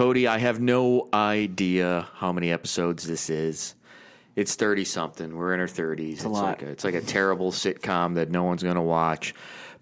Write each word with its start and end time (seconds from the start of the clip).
Cody, 0.00 0.26
I 0.26 0.38
have 0.38 0.60
no 0.60 1.10
idea 1.12 2.08
how 2.14 2.32
many 2.32 2.50
episodes 2.50 3.06
this 3.06 3.28
is. 3.28 3.74
It's 4.34 4.54
thirty 4.54 4.86
something. 4.86 5.36
We're 5.36 5.52
in 5.52 5.60
our 5.60 5.68
thirties. 5.68 6.20
It's, 6.20 6.24
lot. 6.24 6.42
like 6.42 6.62
a, 6.62 6.68
it's 6.68 6.84
like 6.84 6.94
a 6.94 7.02
terrible 7.02 7.52
sitcom 7.52 8.14
that 8.14 8.30
no 8.30 8.44
one's 8.44 8.62
going 8.62 8.76
to 8.76 8.80
watch. 8.80 9.34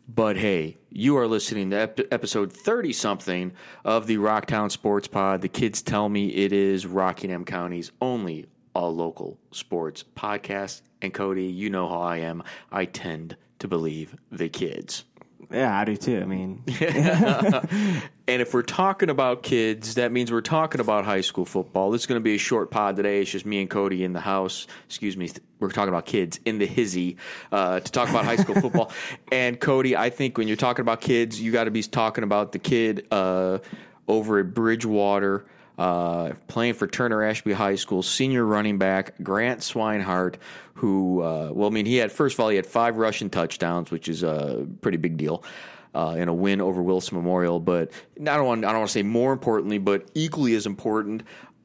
But 0.08 0.36
hey, 0.36 0.76
you 0.90 1.16
are 1.18 1.28
listening 1.28 1.70
to 1.70 1.76
ep- 1.76 2.12
episode 2.12 2.52
thirty 2.52 2.92
something 2.92 3.52
of 3.84 4.08
the 4.08 4.16
Rocktown 4.16 4.72
Sports 4.72 5.06
Pod. 5.06 5.40
The 5.40 5.48
kids 5.48 5.82
tell 5.82 6.08
me 6.08 6.34
it 6.34 6.52
is 6.52 6.84
Rockingham 6.84 7.44
County's 7.44 7.92
only 8.00 8.46
all 8.74 8.92
local 8.92 9.38
sports 9.52 10.02
podcast. 10.16 10.82
And 11.00 11.14
Cody, 11.14 11.44
you 11.44 11.70
know 11.70 11.88
how 11.88 12.00
I 12.00 12.16
am. 12.16 12.42
I 12.72 12.86
tend 12.86 13.36
to 13.60 13.68
believe 13.68 14.16
the 14.32 14.48
kids. 14.48 15.04
Yeah, 15.50 15.78
I 15.78 15.84
do 15.84 15.96
too. 15.96 16.20
I 16.20 16.24
mean, 16.24 16.62
And 18.28 18.42
if 18.42 18.52
we're 18.52 18.60
talking 18.60 19.08
about 19.08 19.42
kids, 19.42 19.94
that 19.94 20.12
means 20.12 20.30
we're 20.30 20.42
talking 20.42 20.82
about 20.82 21.06
high 21.06 21.22
school 21.22 21.46
football. 21.46 21.90
This 21.90 22.02
is 22.02 22.06
going 22.06 22.20
to 22.20 22.22
be 22.22 22.34
a 22.34 22.38
short 22.38 22.70
pod 22.70 22.96
today. 22.96 23.22
It's 23.22 23.30
just 23.30 23.46
me 23.46 23.62
and 23.62 23.70
Cody 23.70 24.04
in 24.04 24.12
the 24.12 24.20
house. 24.20 24.66
Excuse 24.84 25.16
me. 25.16 25.30
We're 25.60 25.70
talking 25.70 25.88
about 25.88 26.04
kids 26.04 26.38
in 26.44 26.58
the 26.58 26.66
hizzy 26.66 27.16
uh, 27.50 27.80
to 27.80 27.90
talk 27.90 28.10
about 28.10 28.26
high 28.26 28.36
school 28.36 28.60
football. 28.60 28.92
And 29.32 29.58
Cody, 29.58 29.96
I 29.96 30.10
think 30.10 30.36
when 30.36 30.46
you're 30.46 30.58
talking 30.58 30.82
about 30.82 31.00
kids, 31.00 31.40
you 31.40 31.52
got 31.52 31.64
to 31.64 31.70
be 31.70 31.82
talking 31.82 32.22
about 32.22 32.52
the 32.52 32.58
kid 32.58 33.06
uh, 33.10 33.58
over 34.06 34.40
at 34.40 34.52
Bridgewater. 34.52 35.46
Uh, 35.78 36.32
playing 36.48 36.74
for 36.74 36.88
Turner 36.88 37.22
Ashby 37.22 37.52
High 37.52 37.76
School, 37.76 38.02
senior 38.02 38.44
running 38.44 38.78
back 38.78 39.14
Grant 39.22 39.60
Swinehart, 39.60 40.34
who, 40.74 41.22
uh, 41.22 41.50
well, 41.52 41.68
I 41.68 41.72
mean, 41.72 41.86
he 41.86 41.96
had, 41.96 42.10
first 42.10 42.34
of 42.34 42.40
all, 42.40 42.48
he 42.48 42.56
had 42.56 42.66
five 42.66 42.96
rushing 42.96 43.30
touchdowns, 43.30 43.92
which 43.92 44.08
is 44.08 44.24
a 44.24 44.66
pretty 44.80 44.98
big 44.98 45.16
deal 45.16 45.44
uh, 45.94 46.16
in 46.18 46.28
a 46.28 46.34
win 46.34 46.60
over 46.60 46.82
Wilson 46.82 47.16
Memorial. 47.16 47.60
But 47.60 47.92
I 48.20 48.24
don't 48.24 48.46
want 48.46 48.64
I 48.64 48.70
don't 48.70 48.78
want 48.78 48.88
to 48.88 48.92
say 48.92 49.02
more 49.02 49.32
importantly, 49.32 49.78
but 49.78 50.08
equally 50.14 50.54
as 50.54 50.66
important, 50.66 51.22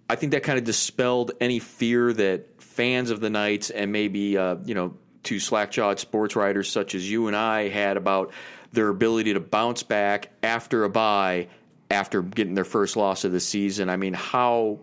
I 0.09 0.16
think 0.16 0.32
that 0.34 0.43
kind 0.43 0.57
of 0.57 0.63
dispelled 0.63 1.32
any 1.40 1.59
fear 1.59 2.13
that 2.13 2.62
fans 2.62 3.09
of 3.09 3.20
the 3.20 3.30
Knights 3.30 3.70
and 3.70 3.91
maybe 3.91 4.37
uh, 4.37 4.57
you 4.65 4.76
know 4.76 4.96
two 5.24 5.40
slack-jawed 5.40 5.99
sports 5.99 6.35
writers 6.35 6.70
such 6.70 6.96
as 6.96 7.09
you 7.09 7.27
and 7.27 7.35
I 7.35 7.70
had 7.70 7.96
about 7.96 8.32
their 8.74 8.90
ability 8.90 9.34
to 9.34 9.40
bounce 9.40 9.84
back 9.84 10.32
after 10.41 10.84
a 10.84 10.90
bye 10.90 11.48
after 11.94 12.22
getting 12.22 12.55
their 12.55 12.66
first 12.66 12.98
loss 12.98 13.24
of 13.24 13.32
the 13.32 13.40
season. 13.40 13.90
I 13.90 13.98
mean, 13.98 14.13
how 14.13 14.80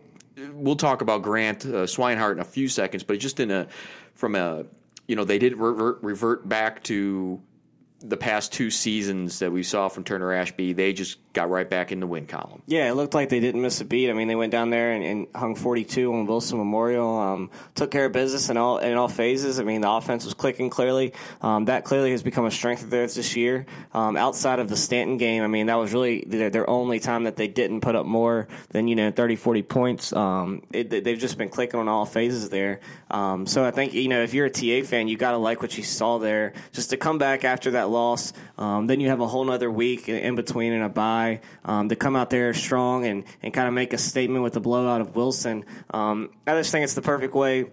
we'll 0.52 0.76
talk 0.76 1.02
about 1.02 1.22
Grant 1.22 1.64
uh, 1.64 1.86
Swinehart 1.86 2.32
in 2.32 2.38
a 2.38 2.44
few 2.44 2.68
seconds, 2.68 3.02
but 3.02 3.18
just 3.18 3.40
in 3.40 3.50
a 3.50 3.66
from 4.14 4.34
a 4.34 4.64
you 5.06 5.16
know 5.16 5.24
they 5.24 5.38
didn't 5.38 5.58
revert, 5.58 6.02
revert 6.02 6.48
back 6.48 6.82
to 6.84 7.40
the 8.00 8.16
past 8.16 8.52
two 8.52 8.70
seasons 8.70 9.40
that 9.40 9.52
we 9.52 9.62
saw 9.62 9.88
from 9.88 10.04
Turner 10.04 10.32
Ashby, 10.32 10.72
they 10.72 10.92
just 10.92 11.18
got 11.32 11.50
right 11.50 11.68
back 11.68 11.92
in 11.92 12.00
the 12.00 12.06
win 12.06 12.26
column. 12.26 12.62
yeah, 12.66 12.90
it 12.90 12.94
looked 12.94 13.14
like 13.14 13.28
they 13.28 13.38
didn't 13.40 13.62
miss 13.62 13.80
a 13.80 13.84
beat. 13.84 14.10
I 14.10 14.14
mean, 14.14 14.26
they 14.26 14.34
went 14.34 14.50
down 14.50 14.70
there 14.70 14.92
and, 14.92 15.04
and 15.04 15.26
hung 15.34 15.54
42 15.54 16.12
on 16.12 16.26
Wilson 16.26 16.58
Memorial. 16.58 17.18
Um, 17.18 17.50
took 17.74 17.90
care 17.90 18.06
of 18.06 18.12
business 18.12 18.48
in 18.48 18.56
all 18.56 18.78
in 18.78 18.96
all 18.96 19.08
phases. 19.08 19.60
I 19.60 19.64
mean, 19.64 19.82
the 19.82 19.90
offense 19.90 20.24
was 20.24 20.34
clicking 20.34 20.70
clearly. 20.70 21.12
Um, 21.42 21.66
that 21.66 21.84
clearly 21.84 22.10
has 22.12 22.22
become 22.22 22.46
a 22.46 22.50
strength 22.50 22.82
of 22.82 22.90
theirs 22.90 23.14
this 23.14 23.36
year. 23.36 23.66
Um, 23.92 24.16
outside 24.16 24.58
of 24.58 24.68
the 24.68 24.76
Staunton 24.76 25.18
game, 25.18 25.42
I 25.42 25.46
mean, 25.46 25.66
that 25.66 25.76
was 25.76 25.92
really 25.92 26.24
their, 26.26 26.50
their 26.50 26.68
only 26.68 27.00
time 27.00 27.24
that 27.24 27.36
they 27.36 27.48
didn't 27.48 27.82
put 27.82 27.94
up 27.94 28.06
more 28.06 28.48
than 28.70 28.88
you 28.88 28.96
know 28.96 29.10
30, 29.10 29.36
40 29.36 29.62
points. 29.62 30.12
Um, 30.12 30.62
it, 30.72 30.90
they've 30.90 31.18
just 31.18 31.38
been 31.38 31.50
clicking 31.50 31.78
on 31.78 31.88
all 31.88 32.06
phases 32.06 32.48
there. 32.48 32.80
Um, 33.10 33.46
so 33.46 33.64
I 33.64 33.70
think 33.70 33.92
you 33.92 34.08
know 34.08 34.22
if 34.22 34.34
you're 34.34 34.46
a 34.46 34.50
TA 34.50 34.86
fan, 34.86 35.06
you 35.06 35.16
got 35.16 35.32
to 35.32 35.38
like 35.38 35.62
what 35.62 35.76
you 35.76 35.84
saw 35.84 36.18
there. 36.18 36.54
Just 36.72 36.90
to 36.90 36.96
come 36.96 37.18
back 37.18 37.44
after 37.44 37.72
that 37.72 37.89
loss, 37.90 38.32
um, 38.58 38.86
then 38.86 39.00
you 39.00 39.08
have 39.08 39.20
a 39.20 39.26
whole 39.26 39.44
nother 39.44 39.70
week 39.70 40.08
in, 40.08 40.16
in 40.16 40.34
between 40.34 40.72
and 40.72 40.84
a 40.84 40.88
bye 40.88 41.40
um, 41.64 41.88
to 41.88 41.96
come 41.96 42.16
out 42.16 42.30
there 42.30 42.54
strong 42.54 43.04
and, 43.04 43.24
and 43.42 43.52
kind 43.52 43.68
of 43.68 43.74
make 43.74 43.92
a 43.92 43.98
statement 43.98 44.42
with 44.42 44.54
the 44.54 44.60
blowout 44.60 45.00
of 45.00 45.14
Wilson. 45.14 45.64
Um, 45.90 46.30
I 46.46 46.52
just 46.52 46.72
think 46.72 46.84
it's 46.84 46.94
the 46.94 47.02
perfect 47.02 47.34
way 47.34 47.66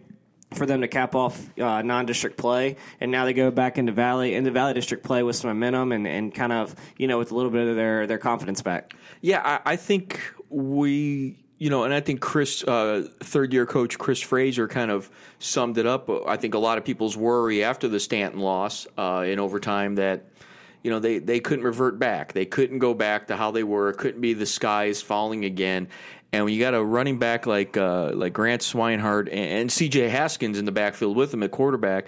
for 0.54 0.66
them 0.66 0.82
to 0.82 0.88
cap 0.88 1.14
off 1.14 1.58
uh, 1.60 1.82
non-district 1.82 2.38
play, 2.38 2.78
and 3.02 3.12
now 3.12 3.26
they 3.26 3.34
go 3.34 3.52
back 3.52 3.78
into 3.78 3.92
Valley 3.92 4.34
into 4.34 4.52
Valley 4.52 4.74
District 4.74 5.04
play 5.04 5.22
with 5.24 5.36
some 5.36 5.50
momentum 5.50 5.92
and, 5.92 6.08
and 6.08 6.34
kind 6.34 6.54
of 6.54 6.74
you 6.98 7.08
know 7.08 7.18
with 7.18 7.32
a 7.32 7.36
little 7.36 7.52
bit 7.52 7.68
of 7.68 7.76
their 7.76 8.08
their 8.08 8.18
confidence 8.18 8.62
back. 8.62 8.94
Yeah, 9.22 9.42
I, 9.44 9.74
I 9.74 9.76
think 9.76 10.22
we, 10.50 11.38
you 11.58 11.70
know, 11.70 11.84
and 11.84 11.94
I 11.94 12.02
think 12.02 12.22
Chris, 12.22 12.64
uh, 12.64 13.08
third 13.20 13.54
year 13.54 13.66
coach 13.66 13.98
Chris 13.98 14.22
Fraser, 14.22 14.68
kind 14.68 14.92
of 14.92 15.10
summed 15.40 15.78
it 15.78 15.86
up. 15.86 16.10
I 16.28 16.38
think 16.38 16.54
a 16.54 16.60
lot 16.60 16.78
of 16.78 16.86
people's 16.86 17.18
worry 17.18 17.64
after 17.64 17.88
the 17.88 18.00
Staunton 18.00 18.40
loss 18.40 18.88
uh, 18.98 19.26
in 19.28 19.40
overtime 19.40 19.96
that. 19.96 20.26
You 20.84 20.92
know, 20.92 21.00
they, 21.00 21.18
they 21.18 21.42
couldn't 21.42 21.66
revert 21.66 22.00
back. 22.00 22.32
They 22.32 22.46
couldn't 22.46 22.80
go 22.80 22.94
back 22.94 23.28
to 23.28 23.36
how 23.36 23.52
they 23.52 23.64
were. 23.64 23.90
It 23.90 23.98
couldn't 23.98 24.22
be 24.22 24.34
the 24.34 24.46
skies 24.46 25.02
falling 25.02 25.44
again. 25.44 25.90
And 26.32 26.46
when 26.46 26.54
you 26.54 26.60
got 26.62 26.76
a 26.76 26.84
running 26.84 27.20
back 27.20 27.46
like 27.46 27.76
uh, 27.76 28.12
like 28.14 28.32
Grant 28.32 28.62
Swinehart 28.62 29.28
and, 29.28 29.62
and 29.62 29.72
C.J. 29.72 30.08
Haskins 30.08 30.58
in 30.58 30.66
the 30.66 30.72
backfield 30.72 31.18
with 31.18 31.34
him 31.34 31.44
at 31.44 31.52
quarterback, 31.52 32.08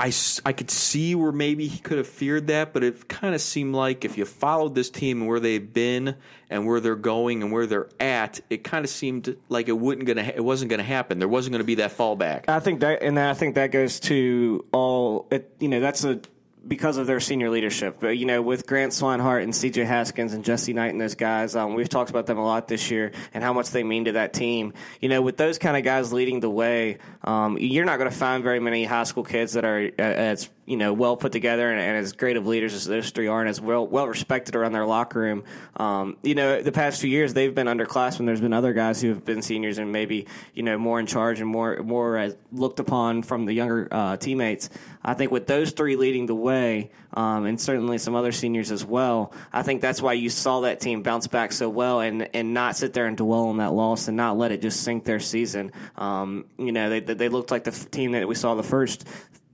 I, 0.00 0.12
I 0.46 0.54
could 0.54 0.70
see 0.70 1.14
where 1.14 1.30
maybe 1.30 1.66
he 1.66 1.78
could 1.78 1.98
have 1.98 2.06
feared 2.06 2.46
that, 2.46 2.72
but 2.72 2.82
it 2.82 3.06
kind 3.06 3.34
of 3.34 3.40
seemed 3.42 3.74
like 3.74 4.06
if 4.06 4.16
you 4.16 4.24
followed 4.24 4.74
this 4.74 4.88
team 4.88 5.20
and 5.20 5.28
where 5.28 5.40
they've 5.40 5.72
been 5.72 6.16
and 6.48 6.66
where 6.66 6.80
they're 6.80 6.96
going 6.96 7.42
and 7.42 7.52
where 7.52 7.66
they're 7.66 7.90
at, 8.00 8.40
it 8.48 8.64
kind 8.64 8.82
of 8.82 8.90
seemed 8.90 9.36
like 9.50 9.68
it 9.68 9.78
wouldn't 9.78 10.06
gonna 10.06 10.22
it 10.22 10.42
wasn't 10.42 10.70
gonna 10.70 10.82
happen. 10.82 11.18
There 11.18 11.28
wasn't 11.28 11.52
gonna 11.52 11.64
be 11.64 11.74
that 11.76 11.94
fallback. 11.94 12.48
I 12.48 12.60
think 12.60 12.80
that, 12.80 13.02
and 13.02 13.20
I 13.20 13.34
think 13.34 13.56
that 13.56 13.72
goes 13.72 14.00
to 14.00 14.64
all. 14.72 15.26
It, 15.30 15.54
you 15.60 15.68
know, 15.68 15.80
that's 15.80 16.02
a 16.04 16.22
because 16.66 16.96
of 16.96 17.06
their 17.06 17.20
senior 17.20 17.50
leadership. 17.50 17.96
But 18.00 18.18
you 18.18 18.26
know, 18.26 18.42
with 18.42 18.66
Grant 18.66 18.92
Swinehart 18.92 19.42
and 19.42 19.54
C.J. 19.54 19.84
Haskins 19.84 20.32
and 20.32 20.44
Jesse 20.44 20.72
Knight 20.72 20.88
and 20.88 21.00
those 21.00 21.14
guys, 21.14 21.56
um, 21.56 21.74
we've 21.74 21.88
talked 21.88 22.10
about 22.10 22.26
them 22.26 22.38
a 22.38 22.44
lot 22.44 22.68
this 22.68 22.90
year 22.90 23.12
and 23.32 23.42
how 23.42 23.52
much 23.52 23.70
they 23.70 23.82
mean 23.82 24.06
to 24.06 24.12
that 24.12 24.32
team. 24.32 24.74
You 25.00 25.08
know, 25.08 25.22
with 25.22 25.36
those 25.36 25.58
kind 25.58 25.76
of 25.76 25.84
guys 25.84 26.12
leading 26.12 26.40
the 26.40 26.50
way, 26.50 26.98
um, 27.24 27.58
you're 27.58 27.84
not 27.84 27.98
going 27.98 28.10
to 28.10 28.16
find 28.16 28.42
very 28.42 28.60
many 28.60 28.84
high 28.84 29.04
school 29.04 29.24
kids 29.24 29.54
that 29.54 29.64
are 29.64 29.90
uh, 29.98 30.02
as 30.02 30.48
you 30.70 30.76
know 30.76 30.92
well 30.92 31.16
put 31.16 31.32
together 31.32 31.68
and, 31.68 31.80
and 31.80 31.96
as 31.96 32.12
great 32.12 32.36
of 32.36 32.46
leaders 32.46 32.74
as 32.74 32.84
those 32.84 33.10
three 33.10 33.26
are, 33.26 33.40
and 33.40 33.48
as 33.48 33.60
well 33.60 33.84
well 33.84 34.06
respected 34.06 34.54
around 34.54 34.70
their 34.70 34.86
locker 34.86 35.18
room. 35.18 35.42
Um, 35.76 36.16
you 36.22 36.36
know, 36.36 36.62
the 36.62 36.70
past 36.70 37.00
few 37.00 37.10
years 37.10 37.34
they've 37.34 37.52
been 37.52 37.66
underclassmen. 37.66 38.24
There's 38.24 38.40
been 38.40 38.52
other 38.52 38.72
guys 38.72 39.02
who 39.02 39.08
have 39.08 39.24
been 39.24 39.42
seniors 39.42 39.78
and 39.78 39.90
maybe 39.90 40.28
you 40.54 40.62
know 40.62 40.78
more 40.78 41.00
in 41.00 41.06
charge 41.06 41.40
and 41.40 41.50
more 41.50 41.82
more 41.82 42.16
as 42.16 42.36
looked 42.52 42.78
upon 42.78 43.24
from 43.24 43.46
the 43.46 43.52
younger 43.52 43.88
uh, 43.90 44.16
teammates. 44.16 44.70
I 45.02 45.14
think 45.14 45.32
with 45.32 45.48
those 45.48 45.72
three 45.72 45.96
leading 45.96 46.26
the 46.26 46.34
way, 46.34 46.90
um, 47.14 47.46
and 47.46 47.60
certainly 47.60 47.98
some 47.98 48.14
other 48.14 48.32
seniors 48.32 48.70
as 48.70 48.84
well, 48.84 49.32
I 49.52 49.62
think 49.62 49.80
that's 49.80 50.00
why 50.00 50.12
you 50.12 50.30
saw 50.30 50.60
that 50.60 50.78
team 50.78 51.02
bounce 51.02 51.26
back 51.26 51.50
so 51.50 51.68
well 51.68 51.98
and 51.98 52.28
and 52.32 52.54
not 52.54 52.76
sit 52.76 52.92
there 52.92 53.06
and 53.06 53.16
dwell 53.16 53.48
on 53.48 53.56
that 53.56 53.72
loss 53.72 54.06
and 54.06 54.16
not 54.16 54.38
let 54.38 54.52
it 54.52 54.62
just 54.62 54.84
sink 54.84 55.02
their 55.02 55.18
season. 55.18 55.72
Um, 55.96 56.44
you 56.58 56.70
know, 56.70 56.90
they 56.90 57.00
they 57.00 57.28
looked 57.28 57.50
like 57.50 57.64
the 57.64 57.72
team 57.72 58.12
that 58.12 58.28
we 58.28 58.36
saw 58.36 58.54
the 58.54 58.62
first 58.62 59.04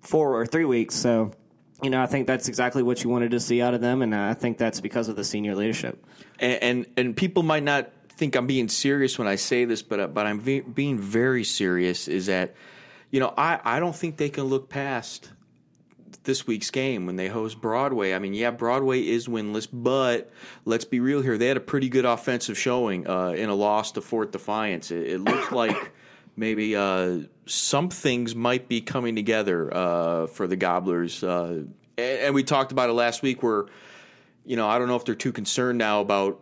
four 0.06 0.40
or 0.40 0.46
three 0.46 0.64
weeks. 0.64 0.94
So. 0.94 1.32
You 1.82 1.90
know, 1.90 2.02
I 2.02 2.06
think 2.06 2.26
that's 2.26 2.48
exactly 2.48 2.82
what 2.82 3.04
you 3.04 3.10
wanted 3.10 3.32
to 3.32 3.38
see 3.38 3.60
out 3.60 3.74
of 3.74 3.82
them, 3.82 4.00
and 4.00 4.14
I 4.14 4.32
think 4.32 4.56
that's 4.56 4.80
because 4.80 5.10
of 5.10 5.16
the 5.16 5.24
senior 5.24 5.54
leadership. 5.54 6.02
and 6.38 6.62
and, 6.62 6.86
and 6.96 7.14
people 7.14 7.42
might 7.42 7.64
not 7.64 7.90
think 8.16 8.34
I'm 8.34 8.46
being 8.46 8.70
serious 8.70 9.18
when 9.18 9.28
I 9.28 9.36
say 9.36 9.66
this, 9.66 9.82
but 9.82 10.00
uh, 10.00 10.06
but 10.06 10.26
I'm 10.26 10.40
ve- 10.40 10.60
being 10.60 10.98
very 10.98 11.44
serious. 11.44 12.08
Is 12.08 12.26
that 12.26 12.54
you 13.10 13.20
know 13.20 13.34
I 13.36 13.60
I 13.62 13.78
don't 13.78 13.94
think 13.94 14.16
they 14.16 14.30
can 14.30 14.44
look 14.44 14.70
past 14.70 15.30
this 16.24 16.46
week's 16.46 16.70
game 16.70 17.06
when 17.06 17.16
they 17.16 17.28
host 17.28 17.60
Broadway. 17.60 18.12
I 18.12 18.18
mean, 18.18 18.34
yeah, 18.34 18.50
Broadway 18.50 19.00
is 19.00 19.28
winless, 19.28 19.68
but 19.72 20.30
let's 20.64 20.84
be 20.84 21.00
real 21.00 21.22
here. 21.22 21.38
They 21.38 21.46
had 21.46 21.56
a 21.56 21.60
pretty 21.60 21.88
good 21.88 22.04
offensive 22.04 22.58
showing 22.58 23.08
uh, 23.08 23.30
in 23.30 23.48
a 23.48 23.54
loss 23.54 23.92
to 23.92 24.00
Fort 24.00 24.32
Defiance. 24.32 24.90
It, 24.90 25.06
it 25.06 25.20
looks 25.20 25.52
like 25.52 25.76
maybe 26.36 26.76
uh, 26.76 27.20
some 27.46 27.88
things 27.88 28.34
might 28.34 28.68
be 28.68 28.80
coming 28.80 29.16
together 29.16 29.74
uh, 29.74 30.26
for 30.26 30.46
the 30.46 30.56
Gobblers. 30.56 31.24
Uh, 31.24 31.64
and, 31.96 32.18
and 32.20 32.34
we 32.34 32.42
talked 32.42 32.72
about 32.72 32.90
it 32.90 32.92
last 32.92 33.22
week 33.22 33.42
where, 33.42 33.66
you 34.44 34.56
know, 34.56 34.68
I 34.68 34.78
don't 34.78 34.88
know 34.88 34.96
if 34.96 35.04
they're 35.04 35.14
too 35.14 35.32
concerned 35.32 35.78
now 35.78 36.00
about 36.00 36.40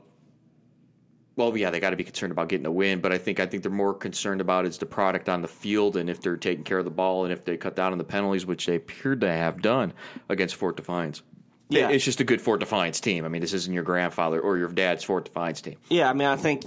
well, 1.37 1.56
yeah, 1.56 1.71
they 1.71 1.81
got 1.81 1.91
to 1.91 1.97
be 1.97 2.04
concerned 2.04 2.30
about 2.30 2.48
getting 2.48 2.66
a 2.66 2.71
win, 2.71 3.01
but 3.01 3.13
I 3.13 3.18
think 3.18 3.41
I 3.41 3.47
think 3.47 3.63
they're 3.63 3.72
more 3.72 3.95
concerned 3.95 4.41
about 4.41 4.66
is 4.66 4.78
the 4.78 4.86
product 4.86 5.28
on 5.28 5.42
the 5.42 5.48
field 5.48 5.97
and 5.97 6.09
if 6.09 6.21
they're 6.21 6.36
taking 6.36 6.65
care 6.65 6.78
of 6.78 6.84
the 6.84 6.91
ball 6.91 7.24
and 7.24 7.33
if 7.33 7.45
they 7.45 7.57
cut 7.57 7.74
down 7.74 7.92
on 7.92 7.98
the 7.98 8.04
penalties, 8.04 8.47
which 8.47 8.66
they 8.66 8.77
appeared 8.77 9.21
to 9.22 9.33
have 9.33 9.60
done 9.60 9.92
against 10.28 10.54
Fort 10.54 10.77
Defiance. 10.77 11.22
Yeah. 11.71 11.89
It's 11.89 12.05
just 12.05 12.21
a 12.21 12.25
good 12.25 12.43
Fort 12.43 12.61
Defiance 12.61 13.01
team. 13.01 13.25
I 13.25 13.28
mean, 13.28 13.41
this 13.41 13.55
isn't 13.55 13.72
your 13.72 13.84
grandfather 13.84 14.39
or 14.39 14.59
your 14.59 14.69
dad's 14.69 15.03
Fort 15.03 15.25
Defiance 15.25 15.63
team. 15.63 15.77
Yeah, 15.89 16.11
I 16.11 16.13
mean, 16.13 16.28
I 16.28 16.37
think, 16.37 16.63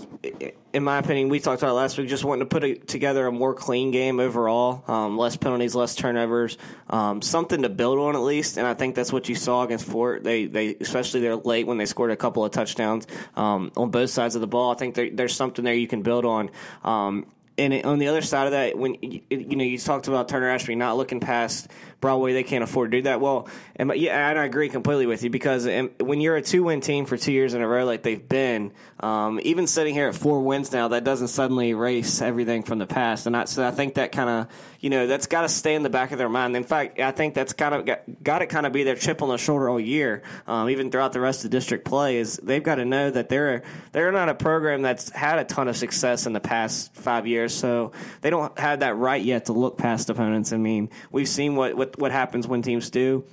in 0.73 0.83
my 0.83 0.97
opinion, 0.97 1.29
we 1.29 1.39
talked 1.39 1.61
about 1.61 1.71
it 1.71 1.75
last 1.75 1.97
week, 1.97 2.09
just 2.09 2.23
wanting 2.23 2.47
to 2.47 2.49
put 2.49 2.63
a, 2.63 2.75
together 2.75 3.27
a 3.27 3.31
more 3.31 3.53
clean 3.53 3.91
game 3.91 4.19
overall, 4.19 4.83
um, 4.87 5.17
less 5.17 5.37
penalties, 5.37 5.75
less 5.75 5.95
turnovers, 5.95 6.57
um, 6.89 7.21
something 7.21 7.61
to 7.61 7.69
build 7.69 7.99
on 7.99 8.15
at 8.15 8.21
least. 8.21 8.57
And 8.57 8.65
I 8.65 8.73
think 8.73 8.95
that's 8.95 9.13
what 9.13 9.29
you 9.29 9.35
saw 9.35 9.63
against 9.63 9.85
Fort. 9.85 10.23
They, 10.23 10.45
they 10.45 10.75
especially 10.81 11.21
they're 11.21 11.35
late 11.35 11.67
when 11.67 11.77
they 11.77 11.85
scored 11.85 12.11
a 12.11 12.17
couple 12.17 12.43
of 12.43 12.51
touchdowns 12.51 13.05
um, 13.35 13.71
on 13.77 13.91
both 13.91 14.09
sides 14.09 14.33
of 14.33 14.41
the 14.41 14.47
ball. 14.47 14.71
I 14.71 14.75
think 14.75 14.95
there, 14.95 15.11
there's 15.11 15.35
something 15.35 15.63
there 15.63 15.75
you 15.75 15.87
can 15.87 16.01
build 16.01 16.25
on. 16.25 16.49
Um, 16.83 17.27
and 17.57 17.73
on 17.85 17.97
the 17.97 18.07
other 18.07 18.21
side 18.21 18.45
of 18.45 18.51
that, 18.51 18.77
when 18.77 18.97
you, 19.01 19.21
you 19.29 19.55
know 19.55 19.63
you 19.63 19.77
talked 19.79 20.07
about 20.07 20.29
Turner 20.29 20.49
Ashby 20.49 20.75
not 20.75 20.95
looking 20.95 21.19
past 21.19 21.67
Broadway 21.99 22.33
they 22.33 22.43
can't 22.43 22.63
afford 22.63 22.91
to 22.91 22.97
do 22.97 23.01
that. 23.03 23.19
Well, 23.19 23.47
and 23.75 23.91
yeah, 23.95 24.29
and 24.29 24.37
I 24.37 24.45
agree 24.45 24.69
completely 24.69 25.07
with 25.07 25.23
you 25.23 25.29
because 25.29 25.67
when 25.99 26.21
you're 26.21 26.35
a 26.35 26.41
two 26.41 26.63
win 26.63 26.81
team 26.81 27.05
for 27.05 27.17
two 27.17 27.31
years 27.31 27.53
in 27.53 27.61
a 27.61 27.67
row 27.67 27.85
like 27.85 28.03
they've 28.03 28.27
been, 28.27 28.71
um, 28.99 29.39
even 29.43 29.65
sitting 29.65 29.93
here 29.93 30.07
at 30.07 30.15
four 30.15 30.41
wins 30.41 30.71
now, 30.71 30.89
that 30.89 31.03
doesn't 31.03 31.29
suddenly 31.29 31.69
erase 31.69 32.21
everything 32.21 32.63
from 32.63 32.77
the 32.77 32.85
past. 32.85 33.25
And 33.25 33.35
I, 33.35 33.45
so 33.45 33.67
I 33.67 33.71
think 33.71 33.95
that 33.95 34.11
kind 34.11 34.29
of 34.29 34.47
you 34.79 34.89
know 34.91 35.07
that's 35.07 35.25
got 35.27 35.41
to 35.41 35.49
stay 35.49 35.73
in 35.73 35.83
the 35.83 35.89
back 35.89 36.11
of 36.11 36.17
their 36.17 36.29
mind. 36.29 36.55
In 36.55 36.63
fact, 36.63 36.99
I 36.99 37.11
think 37.11 37.33
that's 37.33 37.53
kind 37.53 37.73
of 37.73 37.85
got, 38.23 38.39
to 38.39 38.47
kind 38.47 38.65
of 38.65 38.73
be 38.73 38.83
their 38.83 38.95
chip 38.95 39.21
on 39.21 39.29
the 39.29 39.37
shoulder 39.37 39.69
all 39.69 39.79
year, 39.79 40.21
um, 40.45 40.69
even 40.69 40.91
throughout 40.91 41.13
the 41.13 41.19
rest 41.19 41.45
of 41.45 41.51
district 41.51 41.85
play. 41.85 42.17
Is 42.17 42.37
they've 42.37 42.63
got 42.63 42.75
to 42.75 42.85
know 42.85 43.09
that 43.09 43.29
they're 43.29 43.63
they're 43.91 44.11
not 44.11 44.29
a 44.29 44.35
program 44.35 44.81
that's 44.83 45.09
had 45.09 45.39
a 45.39 45.43
ton 45.43 45.67
of 45.67 45.75
success 45.75 46.27
in 46.27 46.33
the 46.33 46.39
past 46.39 46.93
five 46.93 47.25
years, 47.25 47.53
so 47.53 47.91
they 48.27 48.31
don't 48.31 48.59
have 48.59 48.81
that 48.81 48.97
right 48.97 49.23
yet 49.23 49.45
to 49.45 49.53
look 49.53 49.77
past 49.77 50.09
opponents. 50.09 50.51
I 50.51 50.57
mean, 50.57 50.89
we've 51.13 51.29
seen 51.29 51.55
what 51.55 51.77
what, 51.77 51.97
what 51.97 52.11
happens 52.11 52.45
when 52.45 52.61
teams 52.61 52.89
do. 52.89 53.23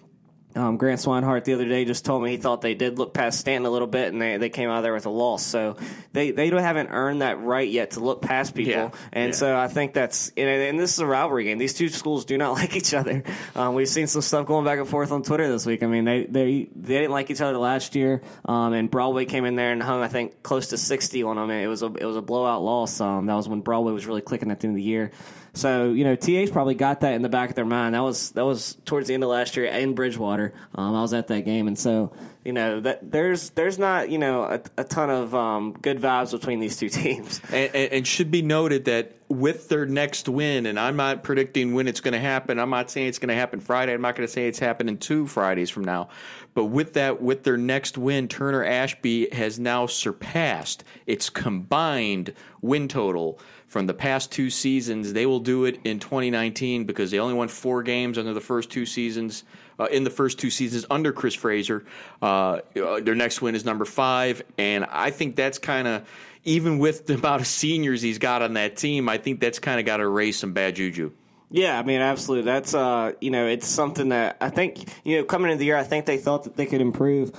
Um, 0.57 0.77
Grant 0.77 1.01
Swinehart 1.01 1.45
the 1.45 1.55
other 1.55 1.69
day 1.69 1.85
just 1.85 2.05
told 2.05 2.23
me 2.23 2.31
he 2.31 2.37
thought 2.37 2.61
they 2.61 2.75
did 2.75 2.99
look 2.99 3.13
past 3.13 3.41
Staunton 3.41 3.67
a 3.67 3.71
little 3.71 3.89
bit, 3.89 4.13
and 4.13 4.23
they, 4.23 4.37
they 4.37 4.49
came 4.49 4.71
out 4.71 4.79
of 4.79 4.83
there 4.85 4.95
with 4.95 5.07
a 5.07 5.11
loss. 5.11 5.43
So 5.43 5.77
they 6.13 6.31
they 6.31 6.49
haven't 6.49 6.89
earned 6.91 7.23
that 7.23 7.41
right 7.41 7.69
yet 7.69 7.93
to 7.93 8.01
look 8.01 8.23
past 8.23 8.55
people, 8.55 8.73
yeah. 8.73 8.91
and 9.13 9.33
yeah. 9.33 9.37
so 9.37 9.57
I 9.57 9.69
think 9.69 9.95
that's 9.95 10.31
and 10.37 10.79
this 10.79 10.93
is 10.93 10.99
a 11.01 11.07
rivalry 11.07 11.45
game. 11.45 11.59
These 11.59 11.75
two 11.75 11.89
schools 11.89 12.25
do 12.25 12.39
not 12.39 12.53
like 12.59 12.77
each 12.77 12.95
other. 12.95 13.25
Um, 13.57 13.75
we've 13.75 13.89
seen 13.89 14.07
some 14.07 14.23
stuff 14.23 14.47
going 14.47 14.65
back 14.65 14.79
and 14.79 14.89
forth 14.89 15.11
on 15.11 15.23
Twitter 15.23 15.49
this 15.49 15.67
week. 15.67 15.83
I 15.83 15.87
mean, 15.87 16.05
they 16.05 16.25
they 16.25 16.69
they 16.75 16.95
didn't 16.99 17.13
like 17.13 17.31
each 17.31 17.41
other 17.41 17.59
last 17.59 17.95
year, 17.97 18.23
um, 18.45 18.73
and 18.73 18.91
Broadway 18.91 19.25
came 19.25 19.45
in 19.45 19.57
there 19.57 19.73
and 19.73 19.83
hung 19.83 20.03
I 20.03 20.09
think 20.09 20.43
close 20.43 20.69
to 20.69 20.79
sixty 20.79 21.23
on 21.25 21.37
them. 21.37 21.51
It 21.51 21.67
was 21.67 21.83
a 21.83 21.87
it 21.87 22.05
was 22.05 22.17
a 22.17 22.23
blowout 22.23 22.63
loss. 22.63 23.01
Um, 23.01 23.27
that 23.27 23.35
was 23.35 23.49
when 23.49 23.61
Broadway 23.61 23.93
was 23.93 24.07
really 24.07 24.23
clicking 24.23 24.51
at 24.51 24.61
the 24.61 24.69
end 24.69 24.75
of 24.75 24.77
the 24.77 24.83
year. 24.83 25.11
So 25.55 25.93
you 25.93 26.05
know, 26.05 26.17
TA's 26.17 26.51
probably 26.51 26.75
got 26.75 27.01
that 27.01 27.15
in 27.15 27.23
the 27.23 27.29
back 27.29 27.49
of 27.49 27.55
their 27.55 27.65
mind. 27.65 27.95
That 27.95 28.03
was 28.03 28.33
that 28.33 28.45
was 28.45 28.77
towards 28.85 29.09
the 29.09 29.15
end 29.15 29.23
of 29.23 29.31
last 29.31 29.57
year 29.57 29.67
in 29.67 29.95
Bridgewater. 29.95 30.53
Um, 30.75 30.95
I 30.95 31.01
was 31.01 31.15
at 31.15 31.29
that 31.29 31.45
game, 31.45 31.69
and 31.69 31.79
so 31.79 32.13
you 32.45 32.53
know 32.53 32.81
that 32.81 33.11
there's 33.11 33.51
there's 33.51 33.79
not 33.79 34.11
you 34.11 34.19
know 34.19 34.43
a, 34.43 34.61
a 34.77 34.85
ton 34.85 35.11
of 35.11 35.33
um, 35.33 35.73
good 35.81 36.01
vibes 36.01 36.33
between 36.33 36.59
these 36.59 36.77
two 36.77 36.89
teams. 36.91 37.41
And, 37.53 37.75
and, 37.75 37.93
and, 37.93 38.07
should 38.07 38.33
be 38.33 38.43
noted 38.43 38.87
that 38.87 39.15
with 39.29 39.69
their 39.69 39.87
next 39.87 40.29
win, 40.29 40.67
and 40.67 40.79
I'm 40.79 40.97
not 40.97 41.23
predicting 41.23 41.73
when 41.73 41.87
it's 41.87 42.01
going 42.01 42.13
to 42.13 42.21
happen. 42.21 42.59
I'm 42.59 42.71
not 42.71 42.91
saying 42.91 43.07
it's 43.07 43.21
going 43.21 43.29
to 43.29 43.35
happen 43.35 43.61
Friday. 43.61 43.95
I'm 43.95 44.03
not 44.03 44.17
going 44.17 44.27
to 44.27 44.33
say 44.33 44.49
it's 44.49 44.59
happening 44.59 44.99
two 44.99 45.27
Fridays 45.29 45.71
from 45.71 45.85
now. 45.85 46.09
But 46.55 46.67
with 46.67 46.95
that, 46.95 47.23
with 47.23 47.45
their 47.45 47.57
next 47.57 47.97
win, 47.97 48.29
Turner 48.29 48.65
Ashby 48.65 49.29
has 49.33 49.59
now 49.59 49.87
surpassed 49.87 50.85
its 51.07 51.31
combined 51.31 52.35
win 52.61 52.89
total 52.89 53.41
from 53.75 53.89
the 53.89 53.93
past 53.93 54.31
two 54.31 54.51
seasons. 54.51 55.15
They 55.15 55.27
will 55.27 55.41
do 55.41 55.65
it 55.65 55.81
in 55.83 55.99
2019 55.99 56.85
because 56.85 57.11
they 57.11 57.19
only 57.19 57.35
won 57.35 57.49
four 57.49 57.83
games 57.83 58.19
under 58.19 58.33
the 58.33 58.41
first 58.41 58.71
two 58.71 58.87
seasons. 58.87 59.43
Uh, 59.81 59.87
in 59.87 60.05
the 60.05 60.11
first 60.11 60.39
two 60.39 60.49
seasons 60.49 60.87
under 60.89 61.13
Chris 61.13 61.35
Fraser, 61.35 61.85
uh, 62.23 62.61
their 62.73 63.17
next 63.17 63.43
win 63.43 63.57
is 63.57 63.65
number 63.65 63.85
five, 63.85 64.45
and 64.57 64.85
I 64.85 65.11
think 65.11 65.35
that's 65.35 65.59
kind 65.59 65.89
of 65.89 66.09
even 66.45 66.79
with 66.79 67.07
the 67.07 67.15
amount 67.15 67.41
of 67.41 67.49
seniors 67.49 68.01
he's 68.01 68.19
got 68.19 68.43
on 68.43 68.55
that 68.55 68.77
team. 68.77 69.09
I 69.09 69.19
think 69.19 69.41
that's 69.41 69.59
kind 69.59 69.81
of 69.81 69.87
got 69.87 69.97
to 69.97 70.05
erase 70.05 70.39
some 70.39 70.53
bad 70.53 70.77
juju. 70.77 71.11
Yeah, 71.51 71.77
I 71.77 71.83
mean, 71.83 72.01
absolutely. 72.01 72.45
That's 72.45 72.75
uh, 72.75 73.15
you 73.21 73.33
know, 73.33 73.49
it's 73.49 73.67
something 73.67 74.11
that 74.11 74.37
I 74.41 74.51
think 74.51 74.89
you 75.03 75.17
know 75.17 75.25
coming 75.25 75.51
into 75.51 75.59
the 75.59 75.65
year, 75.65 75.77
I 75.77 75.83
think 75.83 76.07
they 76.07 76.19
thought 76.19 76.45
that 76.45 76.55
they 76.55 76.67
could 76.67 76.81
improve 76.81 77.33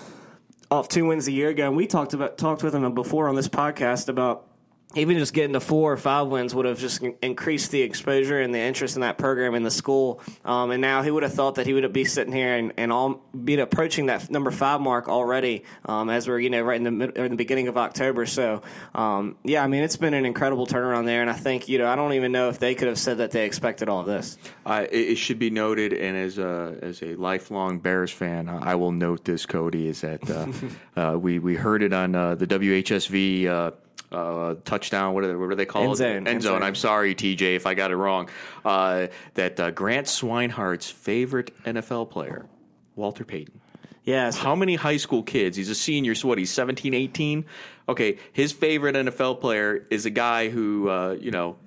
off 0.69 0.89
two 0.89 1.05
wins 1.05 1.29
a 1.29 1.31
year 1.31 1.47
ago, 1.47 1.67
and 1.67 1.77
we 1.77 1.87
talked 1.87 2.13
about 2.13 2.37
talked 2.37 2.61
with 2.61 2.73
them 2.73 2.93
before 2.93 3.29
on 3.29 3.35
this 3.35 3.47
podcast 3.47 4.09
about 4.09 4.49
even 4.95 5.17
just 5.17 5.33
getting 5.33 5.53
to 5.53 5.59
four 5.59 5.91
or 5.91 5.97
five 5.97 6.27
wins 6.27 6.55
would 6.55 6.65
have 6.65 6.79
just 6.79 7.03
increased 7.21 7.71
the 7.71 7.81
exposure 7.81 8.41
and 8.41 8.53
the 8.53 8.59
interest 8.59 8.95
in 8.95 9.01
that 9.01 9.17
program 9.17 9.53
in 9.53 9.63
the 9.63 9.71
school. 9.71 10.21
Um, 10.43 10.71
and 10.71 10.81
now 10.81 11.01
he 11.01 11.11
would 11.11 11.23
have 11.23 11.33
thought 11.33 11.55
that 11.55 11.67
he 11.67 11.73
would 11.73 11.91
be 11.93 12.05
sitting 12.05 12.33
here 12.33 12.55
and, 12.55 12.73
and 12.77 12.91
all 12.91 13.21
be 13.43 13.59
approaching 13.59 14.07
that 14.07 14.29
number 14.29 14.51
five 14.51 14.81
mark 14.81 15.07
already 15.07 15.63
um, 15.85 16.09
as 16.09 16.27
we're 16.27 16.39
you 16.39 16.49
know 16.49 16.61
right 16.61 16.77
in 16.77 16.83
the 16.83 16.91
mid, 16.91 17.17
in 17.17 17.31
the 17.31 17.37
beginning 17.37 17.67
of 17.67 17.77
October. 17.77 18.25
So 18.25 18.61
um, 18.93 19.35
yeah, 19.43 19.63
I 19.63 19.67
mean 19.67 19.83
it's 19.83 19.97
been 19.97 20.13
an 20.13 20.25
incredible 20.25 20.65
turnaround 20.65 21.05
there, 21.05 21.21
and 21.21 21.29
I 21.29 21.33
think 21.33 21.67
you 21.67 21.77
know 21.77 21.87
I 21.87 21.95
don't 21.95 22.13
even 22.13 22.31
know 22.31 22.49
if 22.49 22.59
they 22.59 22.75
could 22.75 22.87
have 22.87 22.99
said 22.99 23.17
that 23.17 23.31
they 23.31 23.45
expected 23.45 23.89
all 23.89 23.99
of 23.99 24.05
this. 24.05 24.37
Uh, 24.65 24.85
it, 24.91 25.09
it, 25.09 25.15
should 25.15 25.39
be 25.39 25.49
noted, 25.49 25.93
and 25.93 26.17
as 26.17 26.37
a 26.37 26.77
as 26.81 27.01
a 27.01 27.15
lifelong 27.15 27.79
Bears 27.79 28.11
fan, 28.11 28.47
I 28.49 28.75
will 28.75 28.91
note 28.91 29.25
this, 29.25 29.45
Cody, 29.45 29.87
is 29.87 30.01
that 30.01 30.29
uh, 30.29 30.47
uh, 30.99 31.17
we 31.17 31.39
we 31.39 31.55
heard 31.55 31.83
it 31.83 31.93
on 31.93 32.15
uh, 32.15 32.35
the 32.35 32.47
WHSV 32.47 33.73
uh, 34.11 34.55
touchdown. 34.65 35.13
What, 35.13 35.23
are, 35.23 35.37
what 35.37 35.49
do 35.49 35.55
they 35.55 35.65
called? 35.65 35.87
end? 35.87 35.97
Zone, 35.97 36.27
end, 36.27 36.41
zone. 36.41 36.63
I'm 36.63 36.75
sorry, 36.75 37.15
TJ, 37.15 37.55
if 37.55 37.65
I 37.65 37.73
got 37.73 37.91
it 37.91 37.97
wrong. 37.97 38.29
Uh, 38.63 39.07
that 39.35 39.59
uh, 39.59 39.71
Grant 39.71 40.07
Swinehart's 40.07 40.89
favorite 40.89 41.51
NFL 41.63 42.09
player, 42.09 42.45
Walter 42.95 43.25
Payton. 43.25 43.61
Yes. 44.03 44.37
How 44.37 44.55
many 44.55 44.75
high 44.75 44.97
school 44.97 45.23
kids? 45.23 45.57
He's 45.57 45.69
a 45.69 45.75
senior, 45.75 46.13
so 46.13 46.27
what? 46.27 46.37
He's 46.37 46.51
17, 46.51 46.93
18? 46.93 47.45
Okay, 47.89 48.19
his 48.33 48.51
favorite 48.51 48.95
NFL 48.95 49.41
player 49.41 49.85
is 49.89 50.05
a 50.05 50.11
guy 50.11 50.49
who, 50.49 50.89
uh, 50.89 51.17
you 51.19 51.31
know, 51.31 51.57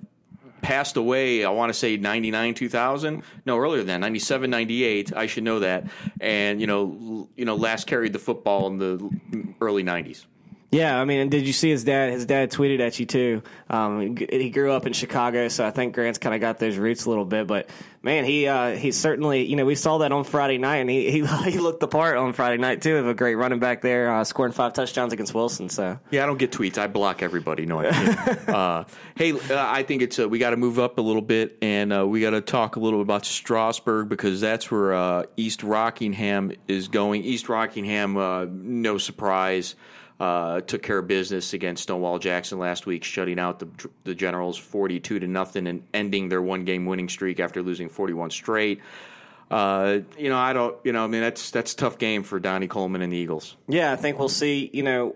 passed 0.61 0.97
away, 0.97 1.43
I 1.43 1.49
want 1.49 1.69
to 1.69 1.73
say 1.73 1.97
99, 1.97 2.53
2000. 2.53 3.23
No, 3.45 3.57
earlier 3.57 3.83
than 3.83 4.01
97, 4.01 4.49
98. 4.49 5.13
I 5.15 5.27
should 5.27 5.43
know 5.43 5.59
that. 5.59 5.85
And, 6.19 6.61
you 6.61 6.67
know, 6.67 7.29
you 7.35 7.45
know, 7.45 7.55
last 7.55 7.87
carried 7.87 8.13
the 8.13 8.19
football 8.19 8.67
in 8.67 8.77
the 8.77 9.53
early 9.61 9.83
90s. 9.83 10.25
Yeah, 10.71 10.99
I 10.99 11.05
mean, 11.05 11.29
did 11.29 11.47
you 11.47 11.53
see 11.53 11.71
his 11.71 11.83
dad? 11.83 12.11
His 12.11 12.27
dad 12.27 12.51
tweeted 12.51 12.79
at 12.79 12.99
you 12.99 13.07
too. 13.07 13.41
Um, 13.71 14.15
he 14.15 14.51
grew 14.51 14.71
up 14.71 14.85
in 14.85 14.93
Chicago, 14.93 15.47
so 15.47 15.65
I 15.65 15.71
think 15.71 15.95
Grant's 15.95 16.19
kind 16.19 16.35
of 16.35 16.41
got 16.41 16.59
those 16.59 16.77
roots 16.77 17.05
a 17.05 17.09
little 17.09 17.25
bit. 17.25 17.47
But 17.47 17.71
man, 18.03 18.23
he 18.23 18.45
uh, 18.45 18.75
he 18.75 18.91
certainly, 18.91 19.45
you 19.45 19.55
know, 19.55 19.65
we 19.65 19.73
saw 19.73 19.97
that 19.99 20.11
on 20.11 20.23
Friday 20.23 20.59
night, 20.59 20.77
and 20.77 20.89
he, 20.89 21.09
he, 21.09 21.25
he 21.51 21.57
looked 21.57 21.79
the 21.79 21.87
part 21.87 22.17
on 22.17 22.33
Friday 22.33 22.57
night 22.57 22.83
too 22.83 22.97
of 22.97 23.07
a 23.07 23.15
great 23.15 23.33
running 23.33 23.57
back 23.57 23.81
there, 23.81 24.13
uh, 24.13 24.23
scoring 24.23 24.51
five 24.51 24.73
touchdowns 24.73 25.11
against 25.11 25.33
Wilson. 25.33 25.69
So 25.69 25.97
yeah, 26.11 26.21
I 26.21 26.27
don't 26.27 26.37
get 26.37 26.51
tweets. 26.51 26.77
I 26.77 26.85
block 26.85 27.23
everybody. 27.23 27.65
No, 27.65 27.79
uh, 27.83 28.83
hey, 29.15 29.31
uh, 29.31 29.37
I 29.49 29.81
think 29.81 30.03
it's 30.03 30.19
uh, 30.19 30.29
we 30.29 30.37
got 30.37 30.51
to 30.51 30.57
move 30.57 30.77
up 30.77 30.99
a 30.99 31.01
little 31.01 31.23
bit, 31.23 31.57
and 31.63 31.91
uh, 31.91 32.05
we 32.07 32.21
got 32.21 32.31
to 32.31 32.41
talk 32.41 32.75
a 32.75 32.79
little 32.79 32.99
bit 32.99 33.05
about 33.05 33.25
Strasburg 33.25 34.07
because 34.07 34.39
that's 34.39 34.69
where 34.69 35.25
East 35.35 35.63
Rockingham 35.63 36.51
is 36.67 36.89
going. 36.89 37.23
East 37.23 37.49
Rockingham, 37.49 38.13
no 38.83 38.99
surprise 38.99 39.73
uh, 40.19 40.61
took 40.61 40.83
care 40.83 40.97
of 40.97 41.07
business 41.07 41.53
against 41.53 41.83
Stonewall 41.83 42.19
Jackson 42.19 42.59
last 42.59 42.85
week, 42.85 43.03
shutting 43.03 43.39
out 43.39 43.59
the, 43.59 43.89
the 44.03 44.13
Generals 44.13 44.57
42 44.57 45.19
to 45.19 45.27
nothing 45.27 45.67
and 45.67 45.83
ending 45.93 46.29
their 46.29 46.41
one 46.41 46.65
game 46.65 46.85
winning 46.85 47.07
streak 47.07 47.39
after 47.39 47.61
losing 47.61 47.89
41 47.89 48.31
straight. 48.31 48.81
Uh, 49.49 49.99
you 50.17 50.29
know, 50.29 50.37
I 50.37 50.53
don't, 50.53 50.75
you 50.83 50.91
know, 50.91 51.03
I 51.03 51.07
mean, 51.07 51.21
that's 51.21 51.51
that's 51.51 51.73
a 51.73 51.75
tough 51.75 51.97
game 51.97 52.23
for 52.23 52.39
Donnie 52.39 52.67
Coleman 52.67 53.01
and 53.01 53.11
the 53.11 53.17
Eagles. 53.17 53.55
Yeah, 53.67 53.91
I 53.91 53.95
think 53.95 54.19
we'll 54.19 54.29
see. 54.29 54.69
You 54.73 54.83
know, 54.83 55.15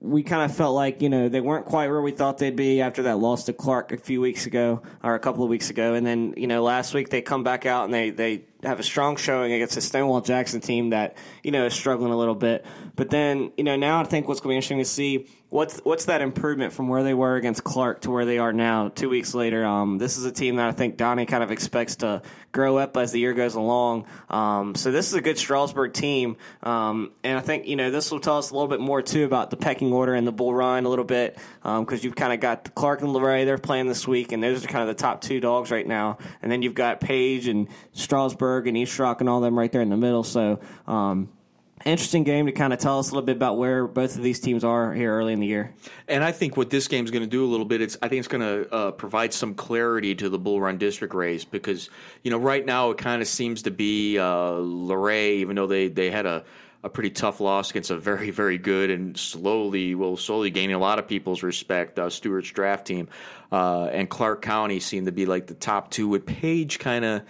we 0.00 0.22
kind 0.22 0.50
of 0.50 0.56
felt 0.56 0.74
like 0.74 1.00
you 1.02 1.08
know 1.08 1.28
they 1.28 1.40
weren't 1.40 1.66
quite 1.66 1.88
where 1.88 2.02
we 2.02 2.10
thought 2.10 2.38
they'd 2.38 2.56
be 2.56 2.80
after 2.80 3.04
that 3.04 3.18
loss 3.18 3.44
to 3.44 3.52
Clarke 3.52 3.92
a 3.92 3.98
few 3.98 4.20
weeks 4.20 4.46
ago 4.46 4.82
or 5.02 5.14
a 5.14 5.20
couple 5.20 5.44
of 5.44 5.50
weeks 5.50 5.70
ago, 5.70 5.94
and 5.94 6.04
then 6.04 6.34
you 6.36 6.46
know 6.46 6.62
last 6.62 6.94
week 6.94 7.10
they 7.10 7.22
come 7.22 7.44
back 7.44 7.66
out 7.66 7.84
and 7.84 7.94
they 7.94 8.10
they 8.10 8.42
have 8.62 8.78
a 8.78 8.82
strong 8.82 9.16
showing 9.16 9.52
against 9.52 9.76
a 9.76 9.80
Stonewall 9.80 10.20
Jackson 10.20 10.60
team 10.60 10.90
that 10.90 11.16
you 11.42 11.50
know 11.50 11.66
is 11.66 11.74
struggling 11.74 12.12
a 12.12 12.16
little 12.16 12.34
bit. 12.34 12.64
But 12.96 13.10
then 13.10 13.52
you 13.56 13.64
know 13.64 13.76
now 13.76 14.00
I 14.00 14.04
think 14.04 14.28
what's 14.28 14.40
going 14.40 14.50
to 14.50 14.52
be 14.54 14.56
interesting 14.56 14.78
to 14.78 14.84
see 14.84 15.28
what's 15.52 15.80
what's 15.84 16.06
that 16.06 16.22
improvement 16.22 16.72
from 16.72 16.88
where 16.88 17.02
they 17.02 17.12
were 17.12 17.36
against 17.36 17.62
Clarke 17.62 18.00
to 18.00 18.10
where 18.10 18.24
they 18.24 18.38
are 18.38 18.54
now 18.54 18.88
two 18.88 19.10
weeks 19.10 19.34
later. 19.34 19.64
Um, 19.64 19.98
this 19.98 20.16
is 20.16 20.24
a 20.24 20.32
team 20.32 20.56
that 20.56 20.66
I 20.66 20.72
think 20.72 20.96
Donnie 20.96 21.26
kind 21.26 21.42
of 21.42 21.50
expects 21.50 21.96
to 21.96 22.22
grow 22.52 22.78
up 22.78 22.96
as 22.96 23.12
the 23.12 23.20
year 23.20 23.34
goes 23.34 23.54
along. 23.54 24.06
Um, 24.30 24.74
so 24.74 24.90
this 24.90 25.08
is 25.08 25.14
a 25.14 25.20
good 25.20 25.36
Strasburg 25.36 25.92
team, 25.92 26.38
um, 26.62 27.12
and 27.22 27.36
I 27.36 27.42
think 27.42 27.66
you 27.66 27.76
know 27.76 27.90
this 27.90 28.10
will 28.10 28.20
tell 28.20 28.38
us 28.38 28.50
a 28.50 28.54
little 28.54 28.68
bit 28.68 28.80
more 28.80 29.02
too 29.02 29.24
about 29.24 29.50
the 29.50 29.58
pecking 29.58 29.92
order 29.92 30.14
and 30.14 30.26
the 30.26 30.32
bull 30.32 30.54
run 30.54 30.86
a 30.86 30.88
little 30.88 31.04
bit 31.04 31.38
because 31.62 31.76
um, 31.78 32.00
you've 32.00 32.16
kind 32.16 32.32
of 32.32 32.40
got 32.40 32.74
Clarke 32.74 33.02
and 33.02 33.12
Luray 33.12 33.44
they're 33.44 33.58
playing 33.58 33.88
this 33.88 34.08
week, 34.08 34.32
and 34.32 34.42
those 34.42 34.64
are 34.64 34.68
kind 34.68 34.88
of 34.88 34.96
the 34.96 35.00
top 35.00 35.20
two 35.20 35.38
dogs 35.38 35.70
right 35.70 35.86
now, 35.86 36.16
and 36.40 36.50
then 36.50 36.62
you've 36.62 36.74
got 36.74 37.00
Page 37.00 37.46
and 37.46 37.68
Strasburg 37.92 38.66
and 38.66 38.76
East 38.76 38.98
Rock 38.98 39.20
and 39.20 39.28
all 39.28 39.40
them 39.40 39.58
right 39.58 39.70
there 39.70 39.82
in 39.82 39.90
the 39.90 39.96
middle. 39.98 40.24
So, 40.24 40.60
um, 40.86 41.28
interesting 41.84 42.24
game 42.24 42.46
to 42.46 42.52
kind 42.52 42.72
of 42.72 42.78
tell 42.78 42.98
us 42.98 43.10
a 43.10 43.14
little 43.14 43.26
bit 43.26 43.36
about 43.36 43.58
where 43.58 43.86
both 43.86 44.16
of 44.16 44.22
these 44.22 44.40
teams 44.40 44.64
are 44.64 44.92
here 44.92 45.12
early 45.12 45.32
in 45.32 45.40
the 45.40 45.46
year. 45.46 45.74
And 46.08 46.24
I 46.24 46.32
think 46.32 46.56
what 46.56 46.70
this 46.70 46.88
game 46.88 47.04
is 47.04 47.10
going 47.10 47.22
to 47.22 47.28
do 47.28 47.44
a 47.44 47.50
little 47.50 47.66
bit, 47.66 47.80
it's 47.80 47.96
I 48.02 48.08
think 48.08 48.20
it's 48.20 48.28
going 48.28 48.40
to 48.42 48.72
uh, 48.72 48.90
provide 48.92 49.32
some 49.32 49.54
clarity 49.54 50.14
to 50.16 50.28
the 50.28 50.38
Bull 50.38 50.60
Run 50.60 50.78
District 50.78 51.14
race 51.14 51.44
because 51.44 51.90
you 52.22 52.30
know 52.30 52.38
right 52.38 52.64
now 52.64 52.90
it 52.90 52.98
kind 52.98 53.22
of 53.22 53.28
seems 53.28 53.62
to 53.62 53.70
be 53.70 54.18
uh, 54.18 54.60
even 54.60 55.56
though 55.56 55.66
they 55.66 55.88
they 55.88 56.10
had 56.10 56.26
a 56.26 56.44
a 56.84 56.88
pretty 56.88 57.10
tough 57.10 57.40
loss 57.40 57.70
against 57.70 57.90
a 57.90 57.96
very, 57.96 58.30
very 58.30 58.58
good 58.58 58.90
and 58.90 59.16
slowly, 59.16 59.94
well, 59.94 60.16
slowly 60.16 60.50
gaining 60.50 60.74
a 60.74 60.78
lot 60.78 60.98
of 60.98 61.06
people's 61.06 61.42
respect, 61.42 61.98
uh, 61.98 62.10
Stuarts 62.10 62.50
Draft 62.50 62.86
team. 62.86 63.08
Uh, 63.50 63.84
and 63.84 64.08
Clarke 64.08 64.42
County 64.42 64.80
seemed 64.80 65.06
to 65.06 65.12
be 65.12 65.26
like 65.26 65.46
the 65.46 65.54
top 65.54 65.90
two 65.90 66.08
with 66.08 66.26
Page 66.26 66.78
kind 66.78 67.04
of 67.04 67.22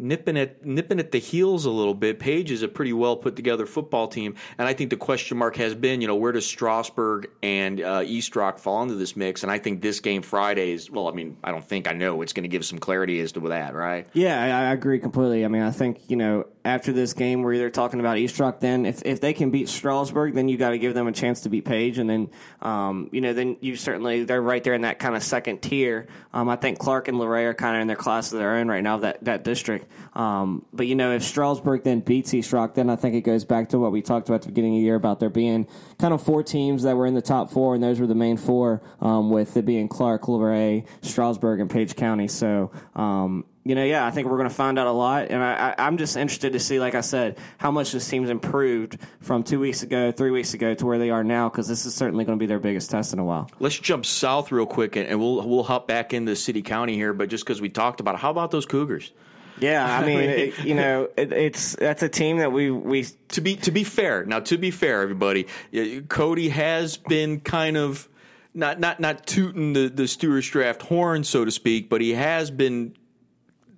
nipping 0.00 0.36
at 0.36 0.64
nipping 0.64 0.98
at 0.98 1.12
the 1.12 1.18
heels 1.18 1.64
a 1.66 1.70
little 1.70 1.94
bit. 1.94 2.18
Page 2.18 2.50
is 2.50 2.62
a 2.62 2.68
pretty 2.68 2.92
well 2.92 3.16
put 3.16 3.36
together 3.36 3.66
football 3.66 4.08
team, 4.08 4.34
and 4.58 4.66
I 4.66 4.74
think 4.74 4.90
the 4.90 4.96
question 4.96 5.38
mark 5.38 5.56
has 5.56 5.74
been, 5.74 6.00
you 6.00 6.08
know, 6.08 6.16
where 6.16 6.32
does 6.32 6.46
Strasburg 6.46 7.30
and 7.42 7.80
uh, 7.80 8.02
East 8.04 8.34
Rock 8.34 8.58
fall 8.58 8.82
into 8.82 8.94
this 8.94 9.16
mix? 9.16 9.42
And 9.42 9.52
I 9.52 9.58
think 9.58 9.82
this 9.82 10.00
game 10.00 10.22
Friday 10.22 10.72
is 10.72 10.90
well. 10.90 11.08
I 11.08 11.12
mean, 11.12 11.36
I 11.44 11.50
don't 11.50 11.64
think 11.64 11.88
I 11.88 11.92
know 11.92 12.22
it's 12.22 12.32
going 12.32 12.44
to 12.44 12.48
give 12.48 12.64
some 12.64 12.78
clarity 12.78 13.20
as 13.20 13.32
to 13.32 13.40
that, 13.48 13.74
right? 13.74 14.08
Yeah, 14.12 14.42
I, 14.42 14.68
I 14.68 14.72
agree 14.72 14.98
completely. 14.98 15.44
I 15.44 15.48
mean, 15.48 15.62
I 15.62 15.70
think 15.70 15.98
you 16.08 16.16
know 16.16 16.46
after 16.64 16.92
this 16.92 17.12
game, 17.12 17.42
we're 17.42 17.54
either 17.54 17.70
talking 17.70 18.00
about 18.00 18.18
East 18.18 18.38
Rock. 18.38 18.60
Then, 18.60 18.84
if 18.86 19.02
if 19.04 19.20
they 19.20 19.32
can 19.32 19.50
beat 19.50 19.68
Strasburg, 19.68 20.34
then 20.34 20.48
you 20.48 20.56
got 20.56 20.70
to 20.70 20.78
give 20.78 20.94
them 20.94 21.06
a 21.06 21.12
chance 21.12 21.40
to 21.42 21.48
beat 21.48 21.64
Page, 21.64 21.98
and 21.98 22.08
then 22.08 22.30
um, 22.60 23.08
you 23.12 23.20
know 23.20 23.32
then 23.32 23.56
you 23.60 23.76
certainly 23.76 24.24
they're 24.24 24.42
right 24.42 24.62
there 24.62 24.74
in 24.74 24.82
that 24.82 24.98
kind 24.98 25.16
of 25.16 25.22
second 25.22 25.62
tier. 25.62 26.06
Um, 26.34 26.48
I 26.48 26.56
think 26.56 26.78
Clarke 26.78 27.08
and 27.08 27.18
Luray 27.18 27.44
are 27.44 27.54
kind 27.54 27.76
of 27.76 27.82
in 27.82 27.86
their 27.86 27.96
class 27.96 28.32
of 28.32 28.38
their 28.38 28.56
own 28.56 28.68
right 28.68 28.82
now 28.82 28.98
that 28.98 29.24
that 29.24 29.44
district. 29.44 29.90
Um, 30.14 30.64
but 30.72 30.86
you 30.86 30.94
know 30.94 31.12
if 31.12 31.22
Strasburg 31.22 31.84
then 31.84 32.00
beats 32.00 32.34
East 32.34 32.52
Rock, 32.52 32.74
then 32.74 32.90
I 32.90 32.96
think 32.96 33.14
it 33.14 33.22
goes 33.22 33.44
back 33.44 33.70
to 33.70 33.78
what 33.78 33.92
we 33.92 34.02
talked 34.02 34.28
about 34.28 34.36
at 34.36 34.42
the 34.42 34.48
beginning 34.48 34.74
of 34.74 34.80
the 34.80 34.84
year 34.84 34.96
about 34.96 35.20
there 35.20 35.30
being 35.30 35.66
kind 35.98 36.12
of 36.12 36.22
four 36.22 36.42
teams 36.42 36.82
that 36.82 36.96
were 36.96 37.06
in 37.06 37.14
the 37.14 37.22
top 37.22 37.50
four, 37.50 37.74
and 37.74 37.82
those 37.82 38.00
were 38.00 38.06
the 38.06 38.14
main 38.14 38.36
four, 38.36 38.82
um, 39.00 39.30
with 39.30 39.56
it 39.56 39.64
being 39.64 39.88
Clarke, 39.88 40.28
Luray, 40.28 40.84
Strasburg, 41.02 41.60
and 41.60 41.70
Page 41.70 41.96
County. 41.96 42.28
So 42.28 42.70
um, 42.94 43.44
you 43.70 43.76
know, 43.76 43.84
yeah, 43.84 44.04
I 44.04 44.10
think 44.10 44.26
we're 44.26 44.36
going 44.36 44.48
to 44.48 44.54
find 44.54 44.80
out 44.80 44.88
a 44.88 44.90
lot, 44.90 45.28
and 45.30 45.40
I, 45.40 45.76
I, 45.78 45.86
am 45.86 45.96
just 45.96 46.16
interested 46.16 46.54
to 46.54 46.58
see, 46.58 46.80
like 46.80 46.96
I 46.96 47.02
said, 47.02 47.38
how 47.56 47.70
much 47.70 47.92
this 47.92 48.08
team's 48.08 48.28
improved 48.28 48.98
from 49.20 49.44
two 49.44 49.60
weeks 49.60 49.84
ago, 49.84 50.10
three 50.10 50.32
weeks 50.32 50.54
ago, 50.54 50.74
to 50.74 50.84
where 50.84 50.98
they 50.98 51.10
are 51.10 51.22
now, 51.22 51.48
because 51.48 51.68
this 51.68 51.86
is 51.86 51.94
certainly 51.94 52.24
going 52.24 52.36
to 52.36 52.42
be 52.42 52.48
their 52.48 52.58
biggest 52.58 52.90
test 52.90 53.12
in 53.12 53.20
a 53.20 53.24
while. 53.24 53.48
Let's 53.60 53.78
jump 53.78 54.06
south 54.06 54.50
real 54.50 54.66
quick, 54.66 54.96
and, 54.96 55.06
and 55.06 55.20
we'll 55.20 55.48
we'll 55.48 55.62
hop 55.62 55.86
back 55.86 56.12
into 56.12 56.34
city 56.34 56.62
county 56.62 56.94
here, 56.94 57.12
but 57.12 57.28
just 57.28 57.44
because 57.44 57.60
we 57.60 57.68
talked 57.68 58.00
about 58.00 58.16
it, 58.16 58.20
how 58.20 58.30
about 58.30 58.50
those 58.50 58.66
Cougars? 58.66 59.12
Yeah, 59.60 59.86
I 59.86 60.04
mean, 60.04 60.18
it, 60.18 60.58
you 60.64 60.74
know, 60.74 61.08
it, 61.16 61.32
it's 61.32 61.76
that's 61.76 62.02
a 62.02 62.08
team 62.08 62.38
that 62.38 62.50
we 62.50 62.72
we 62.72 63.04
to 63.28 63.40
be 63.40 63.54
to 63.54 63.70
be 63.70 63.84
fair. 63.84 64.24
Now, 64.24 64.40
to 64.40 64.58
be 64.58 64.72
fair, 64.72 65.00
everybody, 65.00 65.46
Cody 66.08 66.48
has 66.48 66.96
been 66.96 67.38
kind 67.38 67.76
of 67.76 68.08
not 68.52 68.80
not 68.80 68.98
not 68.98 69.28
tooting 69.28 69.74
the 69.74 69.88
the 69.88 70.08
Stuarts 70.08 70.48
Draft 70.48 70.82
horn, 70.82 71.22
so 71.22 71.44
to 71.44 71.52
speak, 71.52 71.88
but 71.88 72.00
he 72.00 72.14
has 72.14 72.50
been 72.50 72.96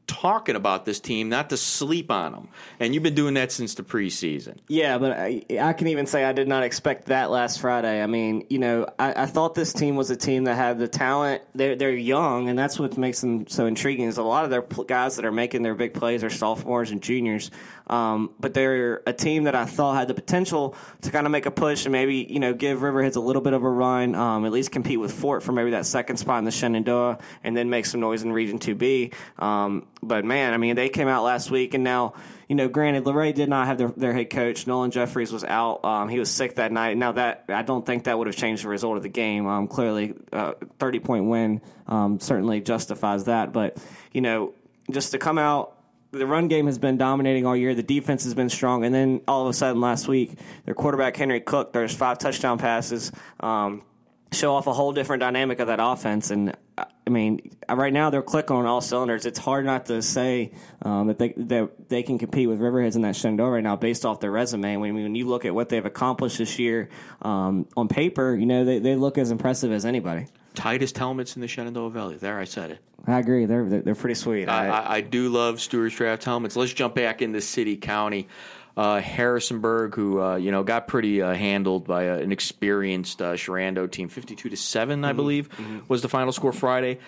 talking 0.06 0.56
about 0.56 0.84
this 0.84 1.00
team, 1.00 1.28
not 1.28 1.50
to 1.50 1.56
sleep 1.56 2.10
on 2.10 2.32
them. 2.32 2.48
And 2.80 2.94
you've 2.94 3.02
been 3.02 3.14
doing 3.14 3.34
that 3.34 3.52
since 3.52 3.74
the 3.74 3.82
preseason. 3.82 4.58
Yeah, 4.68 4.98
but 4.98 5.12
I, 5.12 5.42
I 5.60 5.72
can 5.72 5.88
even 5.88 6.06
say 6.06 6.24
I 6.24 6.32
did 6.32 6.48
not 6.48 6.62
expect 6.62 7.06
that 7.06 7.30
last 7.30 7.60
Friday. 7.60 8.02
I 8.02 8.06
mean, 8.06 8.46
you 8.50 8.58
know, 8.58 8.86
I, 8.98 9.22
I, 9.22 9.26
thought 9.26 9.54
this 9.54 9.72
team 9.72 9.96
was 9.96 10.10
a 10.10 10.16
team 10.16 10.44
that 10.44 10.54
had 10.54 10.78
the 10.78 10.88
talent. 10.88 11.42
They're 11.54 11.76
they're 11.76 11.90
young, 11.90 12.48
and 12.48 12.58
that's 12.58 12.78
what 12.78 12.96
makes 12.98 13.20
them 13.20 13.46
so 13.46 13.66
intriguing. 13.66 14.06
Is 14.06 14.18
a 14.18 14.22
lot 14.22 14.44
of 14.44 14.50
their 14.50 14.62
guys 14.62 15.16
that 15.16 15.24
are 15.24 15.32
making 15.32 15.62
their 15.62 15.74
big 15.74 15.94
plays 15.94 16.24
are 16.24 16.30
sophomores 16.30 16.90
and 16.90 17.02
juniors. 17.02 17.50
Um, 17.92 18.30
but 18.40 18.54
they're 18.54 19.02
a 19.06 19.12
team 19.12 19.44
that 19.44 19.54
I 19.54 19.66
thought 19.66 19.96
had 19.96 20.08
the 20.08 20.14
potential 20.14 20.74
to 21.02 21.10
kind 21.10 21.26
of 21.26 21.30
make 21.30 21.44
a 21.44 21.50
push 21.50 21.84
and 21.84 21.92
maybe 21.92 22.26
you 22.28 22.40
know 22.40 22.54
give 22.54 22.80
Riverheads 22.80 23.16
a 23.16 23.20
little 23.20 23.42
bit 23.42 23.52
of 23.52 23.62
a 23.62 23.68
run, 23.68 24.14
um, 24.14 24.46
at 24.46 24.52
least 24.52 24.72
compete 24.72 24.98
with 24.98 25.12
Fort 25.12 25.42
for 25.42 25.52
maybe 25.52 25.72
that 25.72 25.84
second 25.84 26.16
spot 26.16 26.38
in 26.38 26.44
the 26.44 26.50
Shenandoah, 26.50 27.18
and 27.44 27.54
then 27.54 27.68
make 27.68 27.84
some 27.84 28.00
noise 28.00 28.22
in 28.22 28.32
Region 28.32 28.58
Two 28.58 28.74
B. 28.74 29.12
Um, 29.38 29.86
but 30.02 30.24
man, 30.24 30.54
I 30.54 30.56
mean, 30.56 30.74
they 30.74 30.88
came 30.88 31.06
out 31.06 31.22
last 31.22 31.50
week, 31.50 31.74
and 31.74 31.84
now 31.84 32.14
you 32.48 32.56
know, 32.56 32.68
granted, 32.68 33.04
Luray 33.06 33.32
did 33.32 33.48
not 33.48 33.66
have 33.66 33.78
their, 33.78 33.88
their 33.88 34.12
head 34.12 34.30
coach. 34.30 34.66
Nolan 34.66 34.90
Jeffries 34.90 35.32
was 35.32 35.44
out. 35.44 35.84
Um, 35.84 36.08
he 36.08 36.18
was 36.18 36.30
sick 36.30 36.56
that 36.56 36.72
night. 36.72 36.96
Now 36.96 37.12
that 37.12 37.44
I 37.48 37.62
don't 37.62 37.84
think 37.84 38.04
that 38.04 38.16
would 38.18 38.26
have 38.26 38.36
changed 38.36 38.64
the 38.64 38.68
result 38.68 38.96
of 38.96 39.02
the 39.02 39.08
game. 39.08 39.46
Um, 39.46 39.68
clearly, 39.68 40.14
uh, 40.32 40.54
thirty 40.78 40.98
point 40.98 41.26
win 41.26 41.60
um, 41.86 42.20
certainly 42.20 42.62
justifies 42.62 43.24
that. 43.24 43.52
But 43.52 43.76
you 44.12 44.22
know, 44.22 44.54
just 44.90 45.12
to 45.12 45.18
come 45.18 45.38
out 45.38 45.76
the 46.12 46.26
run 46.26 46.48
game 46.48 46.66
has 46.66 46.78
been 46.78 46.98
dominating 46.98 47.46
all 47.46 47.56
year. 47.56 47.74
The 47.74 47.82
defense 47.82 48.24
has 48.24 48.34
been 48.34 48.50
strong, 48.50 48.84
and 48.84 48.94
then 48.94 49.22
all 49.26 49.42
of 49.42 49.48
a 49.48 49.54
sudden 49.54 49.80
last 49.80 50.06
week, 50.06 50.38
their 50.64 50.74
quarterback 50.74 51.16
Henry 51.16 51.40
Cook, 51.40 51.72
there's 51.72 51.94
five 51.94 52.18
touchdown 52.18 52.58
passes, 52.58 53.10
um, 53.40 53.82
show 54.30 54.54
off 54.54 54.66
a 54.66 54.72
whole 54.72 54.92
different 54.92 55.20
dynamic 55.20 55.58
of 55.58 55.68
that 55.68 55.78
offense. 55.80 56.30
And 56.30 56.54
I 56.78 57.10
mean, 57.10 57.56
right 57.68 57.92
now 57.92 58.10
they're 58.10 58.22
clicking 58.22 58.56
on 58.56 58.66
all 58.66 58.80
cylinders. 58.80 59.24
It's 59.24 59.38
hard 59.38 59.64
not 59.64 59.86
to 59.86 60.02
say 60.02 60.52
um, 60.82 61.08
that 61.08 61.18
they 61.18 61.32
that 61.36 61.88
they 61.88 62.02
can 62.02 62.18
compete 62.18 62.48
with 62.48 62.60
Riverheads 62.60 62.94
in 62.94 63.02
that 63.02 63.16
Shenandoah 63.16 63.50
right 63.50 63.64
now 63.64 63.76
based 63.76 64.04
off 64.04 64.20
their 64.20 64.30
resume. 64.30 64.76
Mean, 64.76 64.94
when 64.94 65.14
you 65.14 65.26
look 65.26 65.46
at 65.46 65.54
what 65.54 65.70
they've 65.70 65.84
accomplished 65.84 66.38
this 66.38 66.58
year 66.58 66.90
um, 67.22 67.66
on 67.74 67.88
paper, 67.88 68.34
you 68.34 68.46
know 68.46 68.64
they, 68.64 68.78
they 68.78 68.96
look 68.96 69.16
as 69.16 69.30
impressive 69.30 69.72
as 69.72 69.86
anybody 69.86 70.26
tightest 70.54 70.98
helmets 70.98 71.36
in 71.36 71.42
the 71.42 71.48
Shenandoah 71.48 71.90
Valley. 71.90 72.16
There, 72.16 72.38
I 72.38 72.44
said 72.44 72.72
it. 72.72 72.78
I 73.06 73.18
agree. 73.18 73.46
They're 73.46 73.64
they're 73.64 73.94
pretty 73.94 74.14
sweet. 74.14 74.48
I, 74.48 74.68
I, 74.68 74.94
I 74.96 75.00
do 75.00 75.28
love 75.28 75.60
Stuarts 75.60 75.94
Draft 75.94 76.24
helmets. 76.24 76.56
Let's 76.56 76.72
jump 76.72 76.94
back 76.94 77.22
into 77.22 77.40
city 77.40 77.76
county. 77.76 78.28
Uh, 78.74 79.00
Harrisonburg, 79.00 79.94
who 79.94 80.22
uh, 80.22 80.36
you 80.36 80.50
know 80.50 80.62
got 80.62 80.88
pretty 80.88 81.20
uh, 81.20 81.34
handled 81.34 81.86
by 81.86 82.08
uh, 82.08 82.16
an 82.16 82.32
experienced 82.32 83.20
uh, 83.20 83.36
Shenandoah 83.36 83.88
team, 83.88 84.08
fifty-two 84.08 84.48
to 84.48 84.56
7 84.56 85.04
I 85.04 85.08
mm-hmm. 85.08 85.16
believe, 85.16 85.48
mm-hmm. 85.50 85.80
was 85.88 86.00
the 86.00 86.08
final 86.08 86.32
score 86.32 86.52
Friday 86.52 86.98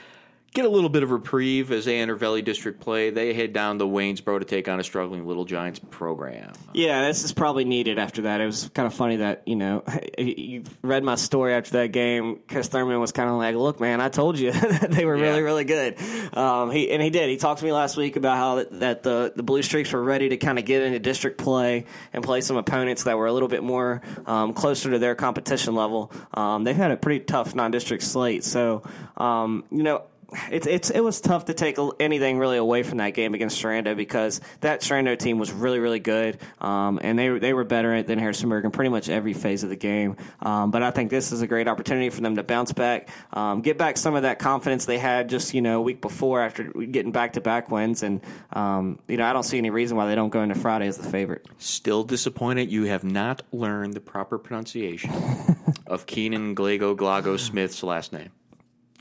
get 0.54 0.64
a 0.64 0.68
little 0.68 0.88
bit 0.88 1.02
of 1.02 1.10
reprieve 1.10 1.72
as 1.72 1.84
they 1.84 1.98
enter 1.98 2.14
Valley 2.14 2.40
District 2.40 2.80
play. 2.80 3.10
They 3.10 3.34
head 3.34 3.52
down 3.52 3.80
to 3.80 3.84
Waynesboro 3.84 4.38
to 4.38 4.44
take 4.44 4.68
on 4.68 4.78
a 4.78 4.84
struggling 4.84 5.26
Little 5.26 5.44
Giants 5.44 5.80
program. 5.90 6.52
Yeah, 6.72 7.06
this 7.08 7.24
is 7.24 7.32
probably 7.32 7.64
needed 7.64 7.98
after 7.98 8.22
that. 8.22 8.40
It 8.40 8.46
was 8.46 8.70
kind 8.72 8.86
of 8.86 8.94
funny 8.94 9.16
that, 9.16 9.42
you 9.46 9.56
know, 9.56 9.82
you 10.18 10.62
read 10.80 11.02
my 11.02 11.16
story 11.16 11.54
after 11.54 11.72
that 11.72 11.88
game. 11.88 12.38
Chris 12.48 12.68
Thurman 12.68 13.00
was 13.00 13.10
kind 13.10 13.28
of 13.28 13.36
like, 13.36 13.56
look, 13.56 13.80
man, 13.80 14.00
I 14.00 14.08
told 14.08 14.38
you 14.38 14.52
that 14.52 14.92
they 14.92 15.04
were 15.04 15.16
yeah. 15.16 15.24
really, 15.24 15.42
really 15.42 15.64
good. 15.64 16.00
Um, 16.32 16.70
he 16.70 16.90
And 16.92 17.02
he 17.02 17.10
did. 17.10 17.28
He 17.28 17.36
talked 17.36 17.58
to 17.58 17.64
me 17.64 17.72
last 17.72 17.96
week 17.96 18.14
about 18.14 18.36
how 18.36 18.54
that, 18.56 18.80
that 18.80 19.02
the, 19.02 19.32
the 19.34 19.42
Blue 19.42 19.62
Streaks 19.62 19.92
were 19.92 20.02
ready 20.02 20.28
to 20.28 20.36
kind 20.36 20.60
of 20.60 20.64
get 20.64 20.82
into 20.82 21.00
district 21.00 21.38
play 21.38 21.86
and 22.12 22.22
play 22.22 22.40
some 22.40 22.56
opponents 22.56 23.02
that 23.04 23.18
were 23.18 23.26
a 23.26 23.32
little 23.32 23.48
bit 23.48 23.64
more 23.64 24.02
um, 24.24 24.52
closer 24.52 24.92
to 24.92 25.00
their 25.00 25.16
competition 25.16 25.74
level. 25.74 26.12
Um, 26.32 26.62
they've 26.62 26.76
had 26.76 26.92
a 26.92 26.96
pretty 26.96 27.24
tough 27.24 27.56
non 27.56 27.72
district 27.72 28.04
slate. 28.04 28.44
So, 28.44 28.84
um, 29.16 29.64
you 29.72 29.82
know, 29.82 30.04
it's 30.50 30.66
it's 30.66 30.90
it 30.90 31.00
was 31.00 31.20
tough 31.20 31.46
to 31.46 31.54
take 31.54 31.78
anything 32.00 32.38
really 32.38 32.56
away 32.56 32.82
from 32.82 32.98
that 32.98 33.10
game 33.10 33.34
against 33.34 33.58
Shenandoah 33.58 33.94
because 33.94 34.40
that 34.60 34.82
Shenandoah 34.82 35.16
team 35.16 35.38
was 35.38 35.52
really 35.52 35.78
really 35.78 36.00
good, 36.00 36.38
um, 36.60 36.98
and 37.02 37.18
they 37.18 37.38
they 37.38 37.52
were 37.52 37.64
better 37.64 38.02
than 38.02 38.18
Harrisonburg 38.18 38.64
in 38.64 38.70
pretty 38.70 38.90
much 38.90 39.08
every 39.08 39.32
phase 39.32 39.62
of 39.62 39.70
the 39.70 39.76
game. 39.76 40.16
Um, 40.40 40.70
but 40.70 40.82
I 40.82 40.90
think 40.90 41.10
this 41.10 41.32
is 41.32 41.42
a 41.42 41.46
great 41.46 41.68
opportunity 41.68 42.10
for 42.10 42.20
them 42.20 42.36
to 42.36 42.42
bounce 42.42 42.72
back, 42.72 43.08
um, 43.32 43.60
get 43.60 43.78
back 43.78 43.96
some 43.96 44.14
of 44.14 44.22
that 44.22 44.38
confidence 44.38 44.86
they 44.86 44.98
had 44.98 45.28
just 45.28 45.54
you 45.54 45.60
know 45.60 45.78
a 45.78 45.82
week 45.82 46.00
before 46.00 46.40
after 46.40 46.64
getting 46.64 47.12
back 47.12 47.34
to 47.34 47.40
back 47.40 47.70
wins, 47.70 48.02
and 48.02 48.20
um, 48.52 48.98
you 49.08 49.16
know 49.16 49.26
I 49.26 49.32
don't 49.32 49.44
see 49.44 49.58
any 49.58 49.70
reason 49.70 49.96
why 49.96 50.06
they 50.06 50.14
don't 50.14 50.30
go 50.30 50.42
into 50.42 50.54
Friday 50.54 50.86
as 50.86 50.96
the 50.96 51.08
favorite. 51.08 51.46
Still 51.58 52.04
disappointed 52.04 52.70
you 52.70 52.84
have 52.84 53.04
not 53.04 53.42
learned 53.52 53.94
the 53.94 54.00
proper 54.00 54.38
pronunciation 54.38 55.12
of 55.86 56.06
Keenan 56.06 56.54
Glago 56.54 56.96
Glago 56.96 57.38
Smith's 57.38 57.82
last 57.82 58.12
name. 58.12 58.30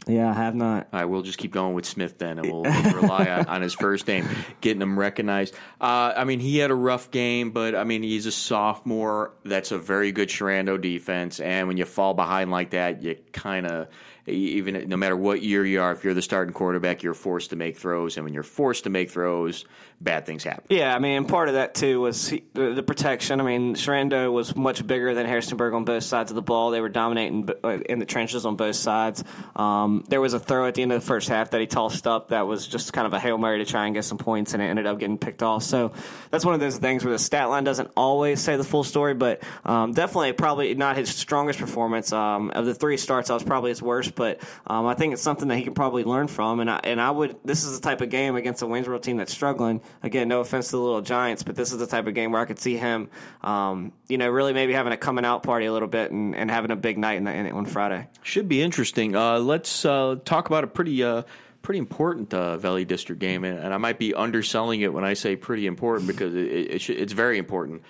Yeah, 0.08 0.30
I 0.30 0.34
have 0.34 0.56
not. 0.56 0.88
All 0.92 1.00
right, 1.00 1.06
we'll 1.06 1.22
just 1.22 1.38
keep 1.38 1.52
going 1.52 1.74
with 1.74 1.86
Smith 1.86 2.18
then, 2.18 2.38
and 2.38 2.52
we'll, 2.52 2.64
we'll 2.64 2.94
rely 2.94 3.30
on, 3.30 3.46
on, 3.46 3.62
his 3.62 3.74
first 3.74 4.08
name, 4.08 4.28
getting 4.62 4.82
him 4.82 5.00
recognized. 5.00 5.54
Uh, 5.80 6.14
I 6.16 6.26
mean, 6.26 6.40
he 6.40 6.58
had 6.58 6.72
a 6.72 6.76
rough 6.76 7.10
game, 7.10 7.52
but 7.52 7.74
I 7.74 7.86
mean, 7.86 8.04
he's 8.04 8.26
a 8.26 8.32
sophomore. 8.32 9.34
That's 9.46 9.72
a 9.72 9.78
very 9.78 10.12
good 10.12 10.30
Shenandoah 10.30 10.80
defense, 10.80 11.40
and 11.40 11.68
when 11.68 11.78
you 11.78 11.86
fall 11.86 12.14
behind 12.14 12.52
like 12.52 12.72
that, 12.72 13.02
you 13.02 13.16
kind 13.32 13.66
of 13.66 13.88
even 14.26 14.88
no 14.88 14.96
matter 14.96 15.18
what 15.18 15.42
year 15.42 15.66
you 15.66 15.82
are, 15.82 15.92
if 15.92 16.04
you're 16.04 16.14
the 16.14 16.22
starting 16.22 16.54
quarterback, 16.54 17.04
you're 17.04 17.14
forced 17.14 17.50
to 17.50 17.56
make 17.56 17.78
throws, 17.78 18.16
and 18.16 18.24
when 18.24 18.34
you're 18.34 18.44
forced 18.44 18.86
to 18.86 18.90
make 18.90 19.12
throws, 19.12 19.66
bad 20.00 20.26
things 20.26 20.44
happen. 20.44 20.64
Yeah, 20.70 20.96
I 20.96 21.00
mean, 21.00 21.26
part 21.26 21.50
of 21.50 21.56
that 21.56 21.76
too 21.76 22.02
was 22.02 22.30
he, 22.30 22.44
the, 22.54 22.84
protection. 22.84 23.42
I 23.42 23.44
mean, 23.44 23.76
Shenandoah 23.76 24.32
was 24.32 24.56
much 24.56 24.86
bigger 24.86 25.14
than 25.14 25.26
Harrisonburg 25.26 25.74
on 25.74 25.86
both 25.86 26.04
sides 26.04 26.32
of 26.32 26.36
the 26.36 26.42
ball. 26.42 26.72
They 26.72 26.82
were 26.82 26.90
dominating 26.90 27.50
uh, 27.64 27.80
in 27.90 28.00
the 28.00 28.06
trenches 28.06 28.46
on 28.46 28.56
both 28.56 28.76
sides. 28.76 29.24
Um, 29.56 30.04
there 30.08 30.22
was 30.22 30.34
a 30.34 30.40
throw 30.40 30.68
at 30.68 30.76
the 30.76 30.82
end 30.82 30.92
of 30.92 31.02
the 31.02 31.08
first 31.08 31.30
half 31.30 31.52
that 31.52 31.62
he 31.62 31.68
tossed 31.68 32.08
up 32.08 32.30
that 32.30 32.48
was 32.48 32.68
just 32.68 32.94
kind 32.94 33.08
of 33.08 33.14
a 33.14 33.20
hail 33.20 33.38
mary 33.38 33.60
to 33.60 33.66
try 33.66 33.86
and 33.86 33.96
get 33.96 34.04
some 34.06 34.18
points, 34.18 34.54
and 34.54 34.62
it 34.62 34.68
ended 34.68 34.86
up 34.86 35.00
getting 35.00 35.18
picked 35.18 35.44
off. 35.44 35.64
So 35.64 35.92
that's 36.32 36.46
one 36.46 36.54
of 36.54 36.60
those 36.60 36.78
things 36.78 37.04
where 37.04 37.14
the 37.14 37.20
stat 37.20 37.50
line 37.50 37.64
doesn't 37.64 37.92
always 37.96 38.40
say 38.40 38.56
the 38.56 38.64
full 38.64 38.84
story, 38.84 39.14
but 39.14 39.44
um, 39.66 39.94
definitely 39.94 40.34
probably 40.34 40.76
not 40.76 40.98
his 40.98 41.14
strongest 41.14 41.60
performance. 41.60 42.12
Um, 42.12 42.52
of 42.52 42.66
the 42.66 42.74
three 42.74 42.98
starts, 42.98 43.30
I 43.30 43.34
was 43.34 43.44
probably 43.44 43.72
his 43.72 43.82
worst 43.82 44.13
but 44.16 44.42
um, 44.68 44.86
I 44.86 44.94
think 44.94 45.14
it's 45.14 45.22
something 45.22 45.48
that 45.48 45.58
he 45.58 45.64
can 45.64 45.74
probably 45.74 46.04
learn 46.04 46.28
from. 46.28 46.60
And 46.60 46.70
I, 46.70 46.80
and 46.84 47.02
I 47.02 47.12
would 47.12 47.38
this 47.44 47.64
is 47.64 47.80
the 47.80 47.82
type 47.82 48.02
of 48.02 48.10
game 48.10 48.36
against 48.36 48.62
a 48.62 48.66
Waynesboro 48.66 49.02
team 49.02 49.18
that's 49.18 49.32
struggling. 49.32 49.82
Again, 50.02 50.28
no 50.28 50.40
offense 50.40 50.68
to 50.68 50.78
the 50.78 50.82
little 50.82 51.02
Giants, 51.02 51.44
but 51.44 51.56
this 51.56 51.72
is 51.72 51.80
the 51.80 51.88
type 51.88 52.08
of 52.08 52.14
game 52.14 52.32
where 52.32 52.42
I 52.42 52.46
could 52.46 52.60
see 52.60 52.78
him, 52.78 53.10
um, 53.42 53.92
you 54.08 54.18
know, 54.18 54.30
really 54.30 54.54
maybe 54.54 54.74
having 54.74 54.94
a 54.94 54.98
coming 54.98 55.26
out 55.26 55.44
party 55.44 55.66
a 55.66 55.74
little 55.74 55.88
bit 55.88 56.12
and, 56.12 56.36
and 56.36 56.50
having 56.50 56.72
a 56.72 56.76
big 56.76 56.98
night 56.98 57.18
in 57.18 57.24
the, 57.26 57.34
in, 57.34 57.52
on 57.52 57.66
Friday. 57.66 58.08
Should 58.22 58.48
be 58.48 58.62
interesting. 58.62 59.16
Uh, 59.16 59.40
let's 59.40 59.86
uh, 59.86 60.18
talk 60.26 60.48
about 60.48 60.64
a 60.64 60.68
pretty. 60.68 61.04
Uh, 61.04 61.24
pretty 61.62 61.80
important 61.80 62.34
uh, 62.34 62.58
Valley 62.58 62.84
District 62.84 63.22
game, 63.22 63.46
and, 63.46 63.58
and, 63.58 63.74
I 63.74 63.78
might 63.78 63.98
be 63.98 64.14
underselling 64.14 64.82
it 64.82 64.92
when 64.92 65.06
I 65.06 65.14
say 65.14 65.38
pretty 65.38 65.66
important 65.66 66.08
because 66.08 66.36
it, 66.36 66.46
it, 66.46 66.82
sh- 66.82 66.90
it's 66.90 67.14
very 67.14 67.38
important. 67.38 67.84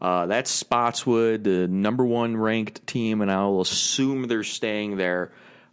Uh, 0.00 0.26
that's 0.26 0.50
Spotswood, 0.50 1.44
the 1.44 1.68
number 1.68 2.04
one 2.04 2.36
ranked 2.36 2.86
team, 2.86 3.20
and 3.20 3.30
I 3.30 3.44
will 3.44 3.60
assume 3.60 4.26
they're 4.28 4.44
staying 4.44 4.96
there 4.96 5.30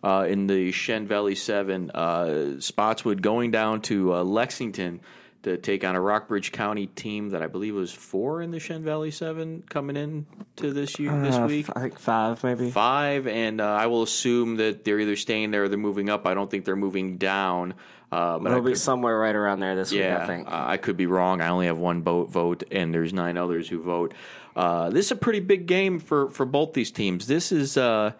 uh, 0.07 0.23
in 0.23 0.47
the 0.47 0.71
Shen 0.71 1.05
Valley 1.07 1.35
Seven. 1.35 1.91
Uh, 1.91 2.59
Spotswood 2.59 3.21
going 3.21 3.51
down 3.51 3.81
to 3.81 4.13
uh, 4.13 4.23
Lexington 4.23 5.01
to 5.43 5.57
take 5.57 5.83
on 5.83 5.95
a 5.95 6.01
Rockbridge 6.01 6.51
County 6.51 6.87
team 6.87 7.29
that 7.29 7.41
I 7.43 7.47
believe 7.47 7.75
was 7.75 7.93
four 7.93 8.41
in 8.41 8.51
the 8.51 8.59
Shen 8.59 8.83
Valley 8.83 9.11
Seven 9.11 9.63
coming 9.69 9.95
in 9.95 10.25
to 10.57 10.73
this 10.73 10.97
year 10.99 11.11
this 11.21 11.35
Uh, 11.35 11.45
week. 11.47 11.67
I 11.75 11.79
think 11.81 11.99
five 11.99 12.43
maybe. 12.43 12.71
Five, 12.71 13.27
and 13.27 13.61
uh, 13.61 13.65
I 13.65 13.87
will 13.87 14.03
assume 14.03 14.57
that 14.57 14.83
they're 14.83 14.99
either 14.99 15.15
staying 15.15 15.51
there 15.51 15.63
or 15.63 15.69
they're 15.69 15.77
moving 15.77 16.09
up. 16.09 16.25
I 16.25 16.33
don't 16.33 16.49
think 16.49 16.65
they're 16.65 16.75
moving 16.75 17.17
down. 17.17 17.73
Uh, 18.09 18.39
but 18.39 18.51
It'll 18.51 18.63
be 18.63 18.75
somewhere 18.75 19.17
right 19.19 19.35
around 19.35 19.59
there 19.59 19.75
this 19.75 19.91
yeah, 19.91 20.13
week, 20.13 20.23
I 20.23 20.27
think. 20.27 20.47
uh, 20.47 20.63
I 20.67 20.77
could 20.77 20.95
be 20.95 21.07
wrong. 21.07 21.41
I 21.41 21.49
only 21.49 21.65
have 21.65 21.77
one 21.77 22.03
vote, 22.03 22.29
vote, 22.31 22.63
and 22.71 22.93
there's 22.93 23.11
nine 23.11 23.37
others 23.37 23.67
who 23.67 23.81
vote. 23.81 24.13
Uh, 24.55 24.89
this 24.89 25.07
is 25.07 25.11
a 25.11 25.15
pretty 25.17 25.41
big 25.41 25.65
game 25.67 25.99
for 25.99 26.29
for 26.29 26.45
both 26.45 26.71
these 26.73 26.89
teams. 26.89 27.27
This 27.27 27.51
is, 27.51 27.75
uh, 27.77 28.13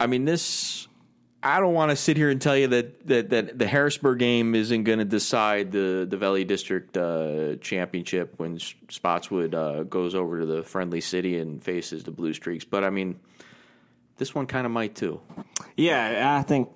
I 0.00 0.06
mean, 0.06 0.24
this. 0.24 0.88
I 1.42 1.58
don't 1.58 1.72
want 1.72 1.90
to 1.90 1.96
sit 1.96 2.18
here 2.18 2.28
and 2.28 2.40
tell 2.40 2.56
you 2.56 2.66
that 2.68 3.06
that, 3.06 3.30
that 3.30 3.58
the 3.58 3.66
Harrisburg 3.66 4.18
game 4.18 4.54
isn't 4.54 4.84
going 4.84 4.98
to 4.98 5.04
decide 5.04 5.72
the 5.72 6.06
the 6.08 6.16
Valley 6.16 6.44
District 6.44 6.96
uh, 6.96 7.56
championship 7.56 8.34
when 8.38 8.58
Spotswood 8.58 9.54
uh, 9.54 9.84
goes 9.84 10.14
over 10.14 10.40
to 10.40 10.46
the 10.46 10.62
friendly 10.62 11.00
city 11.00 11.38
and 11.38 11.62
faces 11.62 12.04
the 12.04 12.10
Blue 12.10 12.34
Streaks. 12.34 12.64
But 12.64 12.84
I 12.84 12.90
mean, 12.90 13.20
this 14.16 14.34
one 14.34 14.46
kind 14.46 14.66
of 14.66 14.72
might 14.72 14.94
too. 14.94 15.20
Yeah, 15.76 16.36
I 16.38 16.42
think 16.42 16.70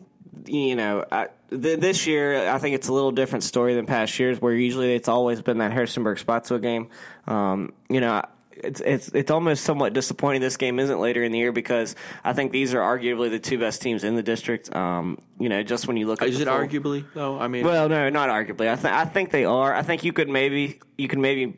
you 0.47 0.77
know 0.77 1.05
I, 1.11 1.29
th- 1.51 1.81
this 1.81 2.07
year 2.07 2.49
I 2.49 2.59
think 2.59 2.75
it's 2.75 2.89
a 2.89 2.93
little 2.93 3.13
different 3.13 3.45
story 3.45 3.75
than 3.75 3.87
past 3.87 4.19
years, 4.19 4.41
where 4.41 4.55
usually 4.55 4.95
it's 4.95 5.09
always 5.09 5.43
been 5.43 5.59
that 5.59 5.73
Harrisonburg 5.73 6.19
Spotswood 6.19 6.63
game. 6.63 6.89
Um, 7.27 7.73
you 7.89 8.01
know. 8.01 8.23
It's 8.63 8.81
it's 8.81 9.09
it's 9.09 9.31
almost 9.31 9.65
somewhat 9.65 9.93
disappointing 9.93 10.41
this 10.41 10.57
game 10.57 10.79
isn't 10.79 11.01
later 11.01 11.23
in 11.25 11.33
the 11.33 11.39
year 11.39 11.53
because 11.53 11.97
I 12.23 12.33
think 12.33 12.53
these 12.53 12.73
are 12.75 12.81
arguably 12.81 13.31
the 13.31 13.39
two 13.39 13.59
best 13.59 13.83
teams 13.83 14.05
in 14.05 14.15
the 14.15 14.23
district. 14.23 14.75
Um, 14.75 15.19
you 15.41 15.49
know, 15.49 15.63
just 15.63 15.89
when 15.89 15.97
you 15.97 16.07
look 16.07 16.23
at 16.23 16.29
Is 16.29 16.37
the 16.39 16.43
it 16.43 16.49
full- 16.49 16.55
arguably 16.57 17.05
though? 17.15 17.39
I 17.39 17.49
mean, 17.49 17.65
Well, 17.65 17.89
no, 17.89 18.09
not 18.11 18.29
arguably. 18.29 18.69
I 18.69 18.77
think 18.77 18.95
I 18.95 19.05
think 19.05 19.31
they 19.31 19.45
are. 19.45 19.75
I 19.75 19.83
think 19.83 20.05
you 20.05 20.13
could 20.13 20.29
maybe 20.29 20.81
you 20.97 21.09
could 21.09 21.19
maybe 21.19 21.55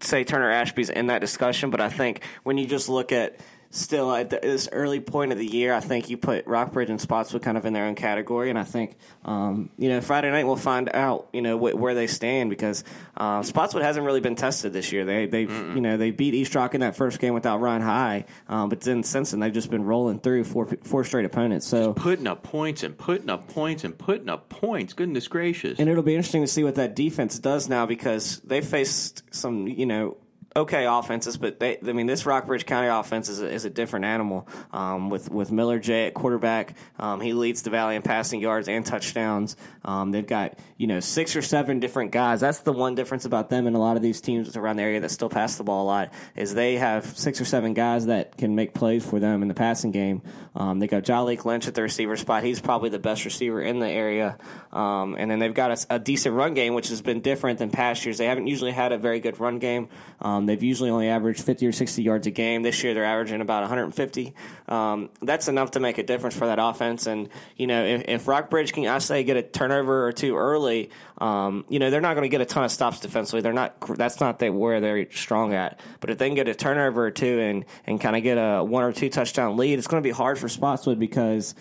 say 0.00 0.24
Turner 0.24 0.50
Ashby's 0.50 0.88
in 0.90 1.08
that 1.08 1.20
discussion, 1.20 1.70
but 1.70 1.80
I 1.80 1.90
think 1.90 2.22
when 2.42 2.56
you 2.56 2.66
just 2.66 2.88
look 2.88 3.12
at 3.12 3.38
still 3.70 4.12
at 4.14 4.30
the, 4.30 4.38
this 4.42 4.68
early 4.72 5.00
point 5.00 5.32
of 5.32 5.38
the 5.38 5.46
year, 5.46 5.72
I 5.72 5.80
think 5.80 6.10
you 6.10 6.16
put 6.16 6.44
Rockbridge 6.46 6.90
and 6.90 7.00
Spotswood 7.00 7.42
kind 7.42 7.56
of 7.56 7.64
in 7.64 7.72
their 7.72 7.84
own 7.84 7.94
category, 7.94 8.50
and 8.50 8.58
I 8.58 8.64
think 8.64 8.96
um, 9.24 9.70
you 9.78 9.88
know 9.88 10.00
Friday 10.00 10.30
night 10.30 10.44
we'll 10.46 10.56
find 10.56 10.88
out 10.92 11.28
you 11.32 11.40
know 11.42 11.56
wh- 11.56 11.78
where 11.78 11.94
they 11.94 12.06
stand 12.06 12.50
because 12.50 12.84
uh, 13.16 13.42
Spotswood 13.42 13.82
hasn't 13.82 14.04
really 14.04 14.20
been 14.20 14.34
tested 14.36 14.72
this 14.72 14.92
year. 14.92 15.04
They 15.04 15.26
they 15.26 15.42
you 15.42 15.80
know 15.80 15.96
they 15.96 16.10
beat 16.10 16.34
East 16.34 16.54
Rock 16.54 16.74
in 16.74 16.80
that 16.80 16.96
first 16.96 17.18
game 17.20 17.34
without 17.34 17.60
Ryan 17.60 17.82
High, 17.82 18.24
um, 18.48 18.68
but 18.68 18.80
then 18.80 19.02
since 19.02 19.30
then 19.30 19.40
they've 19.40 19.52
just 19.52 19.70
been 19.70 19.84
rolling 19.84 20.18
through 20.20 20.44
four 20.44 20.66
four 20.82 21.04
straight 21.04 21.24
opponents. 21.24 21.66
So 21.66 21.92
putting 21.92 22.26
up 22.26 22.42
points 22.42 22.82
and 22.82 22.96
putting 22.98 23.30
up 23.30 23.48
points 23.48 23.84
and 23.84 23.96
putting 23.96 24.28
up 24.28 24.48
points. 24.48 24.92
Goodness 24.94 25.28
gracious. 25.28 25.78
And 25.78 25.88
it'll 25.88 26.02
be 26.02 26.14
interesting 26.14 26.42
to 26.42 26.48
see 26.48 26.64
what 26.64 26.74
that 26.74 26.96
defense 26.96 27.38
does 27.38 27.68
now 27.68 27.86
because 27.86 28.40
they 28.40 28.60
faced 28.60 29.22
some, 29.34 29.66
you 29.68 29.86
know, 29.86 30.16
okay 30.54 30.86
offenses, 30.86 31.36
but 31.36 31.60
they, 31.60 31.78
I 31.78 31.92
mean, 31.92 32.06
this 32.06 32.26
Rockbridge 32.26 32.66
County 32.66 32.88
offense 32.88 33.28
is 33.28 33.40
a, 33.40 33.48
is 33.50 33.64
a 33.64 33.70
different 33.70 34.04
animal. 34.04 34.48
Um, 34.72 35.10
with 35.10 35.30
with 35.30 35.50
Miller 35.50 35.78
J 35.78 36.06
at 36.06 36.14
quarterback, 36.14 36.76
um, 36.98 37.20
he 37.20 37.32
leads 37.32 37.62
the 37.62 37.70
valley 37.70 37.96
in 37.96 38.02
passing 38.02 38.40
yards 38.40 38.68
and 38.68 38.84
touchdowns. 38.84 39.56
Um, 39.84 40.10
they've 40.10 40.26
got 40.26 40.58
you 40.76 40.86
know 40.86 41.00
six 41.00 41.36
or 41.36 41.42
seven 41.42 41.80
different 41.80 42.12
guys. 42.12 42.40
That's 42.40 42.60
the 42.60 42.72
one 42.72 42.94
difference 42.94 43.24
about 43.24 43.50
them 43.50 43.66
and 43.66 43.76
a 43.76 43.78
lot 43.78 43.96
of 43.96 44.02
these 44.02 44.20
teams 44.20 44.56
around 44.56 44.76
the 44.76 44.82
area 44.82 45.00
that 45.00 45.10
still 45.10 45.28
pass 45.28 45.56
the 45.56 45.64
ball 45.64 45.84
a 45.84 45.86
lot 45.86 46.12
is 46.36 46.54
they 46.54 46.76
have 46.76 47.06
six 47.18 47.40
or 47.40 47.44
seven 47.44 47.74
guys 47.74 48.06
that 48.06 48.36
can 48.36 48.54
make 48.54 48.74
plays 48.74 49.04
for 49.04 49.20
them 49.20 49.42
in 49.42 49.48
the 49.48 49.54
passing 49.54 49.90
game. 49.90 50.22
Um, 50.54 50.80
they 50.80 50.86
got 50.86 51.04
Jalik 51.04 51.44
Lynch 51.44 51.68
at 51.68 51.74
the 51.74 51.82
receiver 51.82 52.16
spot. 52.16 52.42
He's 52.42 52.60
probably 52.60 52.90
the 52.90 52.98
best 52.98 53.24
receiver 53.24 53.62
in 53.62 53.78
the 53.78 53.88
area. 53.88 54.36
Um, 54.72 55.16
and 55.18 55.30
then 55.30 55.38
they've 55.38 55.54
got 55.54 55.70
a, 55.70 55.94
a 55.94 55.98
decent 55.98 56.34
run 56.34 56.54
game, 56.54 56.74
which 56.74 56.88
has 56.88 57.02
been 57.02 57.20
different 57.20 57.58
than 57.58 57.70
past 57.70 58.04
years. 58.04 58.18
They 58.18 58.26
haven't 58.26 58.46
usually 58.46 58.72
had 58.72 58.92
a 58.92 58.98
very 58.98 59.20
good 59.20 59.38
run 59.38 59.58
game. 59.58 59.88
Um, 60.20 60.46
they've 60.46 60.62
usually 60.62 60.90
only 60.90 61.08
averaged 61.08 61.42
50 61.44 61.66
or 61.66 61.72
60 61.72 62.02
yards 62.02 62.26
a 62.26 62.30
game. 62.30 62.62
This 62.62 62.82
year 62.82 62.94
they're 62.94 63.04
averaging 63.04 63.40
about 63.40 63.62
150. 63.62 64.34
Um, 64.68 65.10
that's 65.22 65.48
enough 65.48 65.72
to 65.72 65.80
make 65.80 65.98
a 65.98 66.02
difference 66.02 66.36
for 66.36 66.46
that 66.46 66.58
offense. 66.60 67.06
And, 67.06 67.28
you 67.56 67.66
know, 67.66 67.84
if, 67.84 68.04
if 68.08 68.26
Rockbridge 68.26 68.72
can, 68.72 68.86
I 68.86 68.98
say, 68.98 69.22
get 69.22 69.36
a 69.36 69.42
turnover 69.42 70.06
or 70.06 70.12
two 70.12 70.36
early, 70.36 70.90
um, 71.18 71.64
you 71.68 71.78
know, 71.78 71.90
they're 71.90 72.00
not 72.00 72.14
going 72.14 72.22
to 72.22 72.28
get 72.28 72.40
a 72.40 72.46
ton 72.46 72.64
of 72.64 72.72
stops 72.72 73.00
defensively. 73.00 73.40
They're 73.40 73.52
not, 73.52 73.76
that's 73.96 74.20
not 74.20 74.38
they, 74.38 74.50
where 74.50 74.80
they're 74.80 75.10
strong 75.12 75.54
at. 75.54 75.80
But 76.00 76.10
if 76.10 76.18
they 76.18 76.28
can 76.28 76.34
get 76.34 76.48
a 76.48 76.54
turnover 76.54 77.06
or 77.06 77.10
two 77.10 77.38
and, 77.38 77.64
and 77.86 78.00
kind 78.00 78.16
of 78.16 78.22
get 78.22 78.34
a 78.34 78.64
one 78.64 78.82
or 78.82 78.92
two 78.92 79.10
touchdown 79.10 79.56
lead, 79.56 79.78
it's 79.78 79.86
going 79.86 80.02
to 80.02 80.06
be 80.06 80.12
hard 80.12 80.38
for 80.40 80.48
Spotswood 80.48 80.98
because 80.98 81.54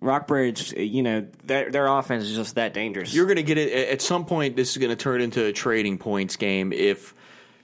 Rockbridge, 0.00 0.72
you 0.72 1.02
know, 1.02 1.26
their, 1.44 1.70
their 1.70 1.86
offense 1.86 2.24
is 2.24 2.36
just 2.36 2.54
that 2.56 2.74
dangerous. 2.74 3.14
You're 3.14 3.26
going 3.26 3.36
to 3.36 3.42
get 3.42 3.58
it 3.58 3.88
at 3.88 4.02
some 4.02 4.26
point. 4.26 4.54
This 4.54 4.72
is 4.72 4.78
going 4.78 4.90
to 4.90 4.96
turn 4.96 5.20
into 5.20 5.44
a 5.46 5.52
trading 5.52 5.98
points 5.98 6.36
game 6.36 6.72
if 6.72 7.14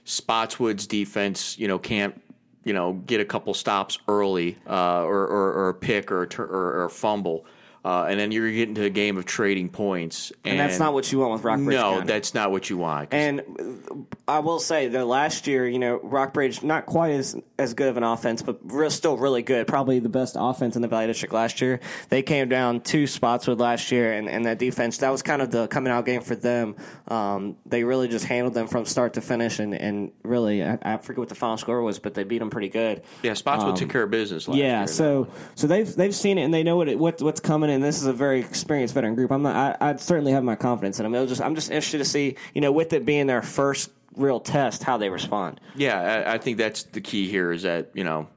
Spotswood's 0.05 0.87
defense, 0.87 1.57
you 1.59 1.67
know, 1.67 1.77
can't, 1.77 2.19
you 2.63 2.73
know, 2.73 2.93
get 2.93 3.21
a 3.21 3.25
couple 3.25 3.53
stops 3.53 3.99
early, 4.07 4.57
uh, 4.67 5.03
or, 5.03 5.21
or, 5.27 5.53
or 5.53 5.69
a 5.69 5.73
pick 5.73 6.11
or 6.11 6.27
or, 6.37 6.45
or 6.45 6.85
a 6.85 6.89
fumble, 6.89 7.45
uh, 7.83 8.05
and 8.09 8.19
then 8.19 8.31
you're 8.31 8.51
getting 8.51 8.75
to 8.75 8.83
a 8.83 8.89
game 8.89 9.17
of 9.17 9.25
trading 9.25 9.69
points. 9.69 10.31
And, 10.45 10.51
and 10.53 10.59
that's 10.59 10.79
not 10.79 10.93
what 10.93 11.11
you 11.11 11.19
want 11.19 11.33
with 11.33 11.43
Rockbridge. 11.43 11.75
No, 11.75 11.93
County. 11.93 12.07
that's 12.07 12.33
not 12.33 12.51
what 12.51 12.69
you 12.69 12.77
want. 12.77 13.13
And 13.13 13.41
uh, 13.41 13.95
I 14.27 14.39
will 14.39 14.59
say 14.59 14.87
the 14.87 15.03
last 15.05 15.47
year, 15.47 15.67
you 15.67 15.79
know, 15.79 15.99
Rockbridge 16.03 16.63
not 16.63 16.85
quite 16.85 17.11
as 17.11 17.35
as 17.57 17.73
good 17.73 17.89
of 17.89 17.97
an 17.97 18.03
offense, 18.03 18.41
but 18.41 18.59
real, 18.63 18.89
still 18.89 19.17
really 19.17 19.41
good. 19.43 19.67
Probably 19.67 19.99
the 19.99 20.09
best 20.09 20.35
offense 20.39 20.75
in 20.75 20.81
the 20.81 20.87
Valley 20.87 21.07
District 21.07 21.33
last 21.33 21.61
year. 21.61 21.79
They 22.09 22.21
came 22.23 22.49
down 22.49 22.81
two 22.81 23.05
spots 23.07 23.45
with 23.47 23.59
last 23.59 23.91
year, 23.91 24.13
and, 24.13 24.27
and 24.29 24.45
that 24.45 24.57
defense 24.59 24.97
that 24.99 25.09
was 25.11 25.21
kind 25.21 25.41
of 25.41 25.51
the 25.51 25.67
coming 25.67 25.91
out 25.91 26.05
game 26.05 26.21
for 26.21 26.35
them. 26.35 26.75
Um, 27.07 27.57
they 27.65 27.83
really 27.83 28.07
just 28.07 28.25
handled 28.25 28.53
them 28.53 28.67
from 28.67 28.85
start 28.85 29.13
to 29.13 29.21
finish, 29.21 29.59
and 29.59 29.73
and 29.73 30.11
really, 30.23 30.63
I, 30.63 30.77
I 30.81 30.97
forget 30.97 31.19
what 31.19 31.29
the 31.29 31.35
final 31.35 31.57
score 31.57 31.81
was, 31.81 31.99
but 31.99 32.13
they 32.13 32.23
beat 32.23 32.39
them 32.39 32.49
pretty 32.49 32.69
good. 32.69 33.01
yeah, 33.23 33.33
Spotswood 33.33 33.75
took 33.75 33.89
care 33.89 34.03
of 34.03 34.11
business 34.11 34.47
last 34.47 34.55
um, 34.55 34.59
Yeah, 34.61 34.79
year. 34.81 34.87
so 34.87 35.27
so 35.55 35.67
they've 35.67 35.93
they've 35.95 36.15
seen 36.15 36.37
it 36.37 36.43
and 36.43 36.53
they 36.53 36.63
know 36.63 36.77
what 36.77 36.87
it, 36.87 36.97
what 36.99 37.21
what's 37.21 37.39
coming, 37.39 37.69
and 37.71 37.83
this 37.83 37.97
is 37.97 38.05
a 38.05 38.13
very 38.13 38.39
experienced 38.39 38.93
veteran 38.93 39.15
group. 39.15 39.31
I'm 39.31 39.41
not, 39.41 39.81
I, 39.81 39.91
I 39.91 39.95
certainly 39.95 40.31
have 40.33 40.43
my 40.43 40.55
confidence 40.55 40.99
in 40.99 41.03
them. 41.03 41.15
It'll 41.15 41.27
just 41.27 41.41
I'm 41.41 41.55
just 41.55 41.71
interested 41.71 41.99
to 41.99 42.05
see 42.05 42.35
you 42.53 42.61
know 42.61 42.71
with 42.71 42.93
it 42.93 43.05
being 43.05 43.27
their 43.27 43.41
first 43.41 43.89
real 44.15 44.39
test 44.39 44.83
how 44.83 44.97
they 44.97 45.09
respond. 45.09 45.59
Yeah, 45.75 45.99
I, 45.99 46.33
I 46.33 46.37
think 46.37 46.57
that's 46.57 46.83
the 46.83 47.01
key 47.01 47.27
here 47.27 47.51
is 47.51 47.63
that, 47.63 47.91
you 47.93 48.03
know, 48.03 48.27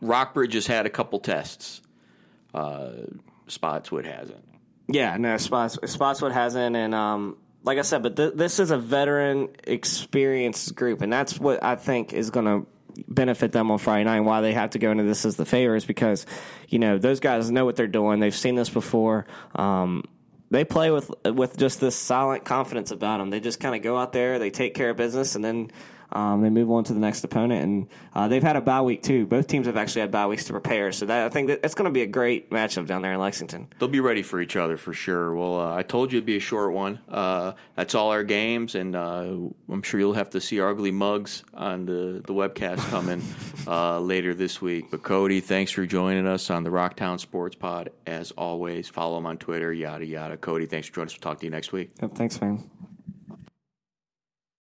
Rockbridge 0.00 0.54
has 0.54 0.66
had 0.66 0.86
a 0.86 0.90
couple 0.90 1.20
tests. 1.20 1.80
Uh, 2.52 2.90
Spotswood 3.46 4.06
hasn't. 4.06 4.44
Yeah, 4.88 5.16
no, 5.16 5.36
Spots, 5.38 5.78
Spotswood 5.86 6.32
hasn't, 6.32 6.76
and 6.76 6.94
um, 6.94 7.38
like 7.62 7.78
I 7.78 7.82
said, 7.82 8.02
but 8.02 8.16
th- 8.16 8.34
this 8.34 8.60
is 8.60 8.70
a 8.70 8.76
veteran, 8.76 9.48
experienced 9.64 10.74
group, 10.74 11.00
and 11.00 11.12
that's 11.12 11.40
what 11.40 11.62
I 11.64 11.76
think 11.76 12.12
is 12.12 12.30
going 12.30 12.46
to 12.46 12.66
benefit 13.08 13.52
them 13.52 13.70
on 13.70 13.78
Friday 13.78 14.04
night. 14.04 14.16
and 14.16 14.26
Why 14.26 14.40
they 14.40 14.52
have 14.52 14.70
to 14.70 14.78
go 14.78 14.90
into 14.90 15.04
this 15.04 15.24
as 15.24 15.36
the 15.36 15.44
favorites 15.44 15.84
because 15.84 16.26
you 16.68 16.78
know 16.78 16.98
those 16.98 17.20
guys 17.20 17.50
know 17.50 17.64
what 17.64 17.76
they're 17.76 17.86
doing. 17.86 18.20
They've 18.20 18.34
seen 18.34 18.54
this 18.54 18.70
before. 18.70 19.26
Um, 19.54 20.04
they 20.50 20.64
play 20.64 20.90
with 20.90 21.10
with 21.24 21.56
just 21.56 21.80
this 21.80 21.96
silent 21.96 22.44
confidence 22.44 22.90
about 22.90 23.18
them. 23.18 23.30
They 23.30 23.40
just 23.40 23.60
kind 23.60 23.74
of 23.74 23.82
go 23.82 23.96
out 23.96 24.12
there, 24.12 24.38
they 24.38 24.50
take 24.50 24.74
care 24.74 24.90
of 24.90 24.96
business, 24.96 25.34
and 25.34 25.44
then 25.44 25.70
um, 26.12 26.42
they 26.42 26.50
move 26.50 26.70
on 26.70 26.84
to 26.84 26.92
the 26.92 27.00
next 27.00 27.24
opponent. 27.24 27.62
And 27.62 27.88
uh, 28.14 28.28
they've 28.28 28.42
had 28.42 28.56
a 28.56 28.60
bye 28.60 28.82
week 28.82 29.02
too. 29.02 29.26
Both 29.26 29.46
teams 29.46 29.66
have 29.66 29.76
actually 29.76 30.02
had 30.02 30.10
bye 30.10 30.26
weeks 30.26 30.44
to 30.44 30.52
prepare. 30.52 30.92
So 30.92 31.06
that 31.06 31.26
I 31.26 31.28
think 31.28 31.48
that 31.48 31.60
it's 31.62 31.74
going 31.74 31.86
to 31.86 31.90
be 31.90 32.02
a 32.02 32.06
great 32.06 32.50
matchup 32.50 32.86
down 32.86 33.02
there 33.02 33.12
in 33.12 33.20
Lexington. 33.20 33.68
They'll 33.78 33.88
be 33.88 34.00
ready 34.00 34.22
for 34.22 34.40
each 34.40 34.56
other 34.56 34.76
for 34.76 34.92
sure. 34.92 35.34
Well, 35.34 35.60
uh, 35.60 35.74
I 35.74 35.82
told 35.82 36.12
you 36.12 36.18
it'd 36.18 36.26
be 36.26 36.36
a 36.36 36.40
short 36.40 36.72
one. 36.72 37.00
Uh, 37.08 37.52
that's 37.74 37.94
all 37.94 38.10
our 38.10 38.24
games, 38.24 38.74
and 38.74 38.94
uh, 38.94 39.34
I'm 39.68 39.82
sure 39.82 40.00
you'll 40.00 40.12
have 40.14 40.30
to 40.30 40.40
see 40.40 40.60
our 40.60 40.70
ugly 40.70 40.90
mugs 40.90 41.44
on 41.54 41.86
the, 41.86 42.22
the 42.26 42.34
webcast 42.34 42.78
coming 42.90 43.22
uh, 43.66 44.00
later 44.00 44.34
this 44.34 44.60
week. 44.60 44.90
But 44.90 45.02
Cody, 45.02 45.40
thanks 45.40 45.72
for 45.72 45.86
joining 45.86 46.26
us 46.26 46.50
on 46.50 46.62
the 46.62 46.70
Rocktown 46.70 47.18
Sports 47.18 47.56
Pod. 47.56 47.90
As 48.06 48.30
always, 48.32 48.88
follow 48.88 49.18
him 49.18 49.26
on 49.26 49.38
Twitter, 49.38 49.72
yada 49.72 50.04
yada. 50.04 50.36
Cody, 50.36 50.66
thanks 50.66 50.88
for 50.88 50.94
joining 50.94 51.08
us. 51.08 51.14
We'll 51.14 51.32
talk 51.32 51.40
to 51.40 51.46
you 51.46 51.50
next 51.50 51.72
week. 51.72 51.90
Yep, 52.00 52.14
thanks, 52.14 52.40
man. 52.40 52.70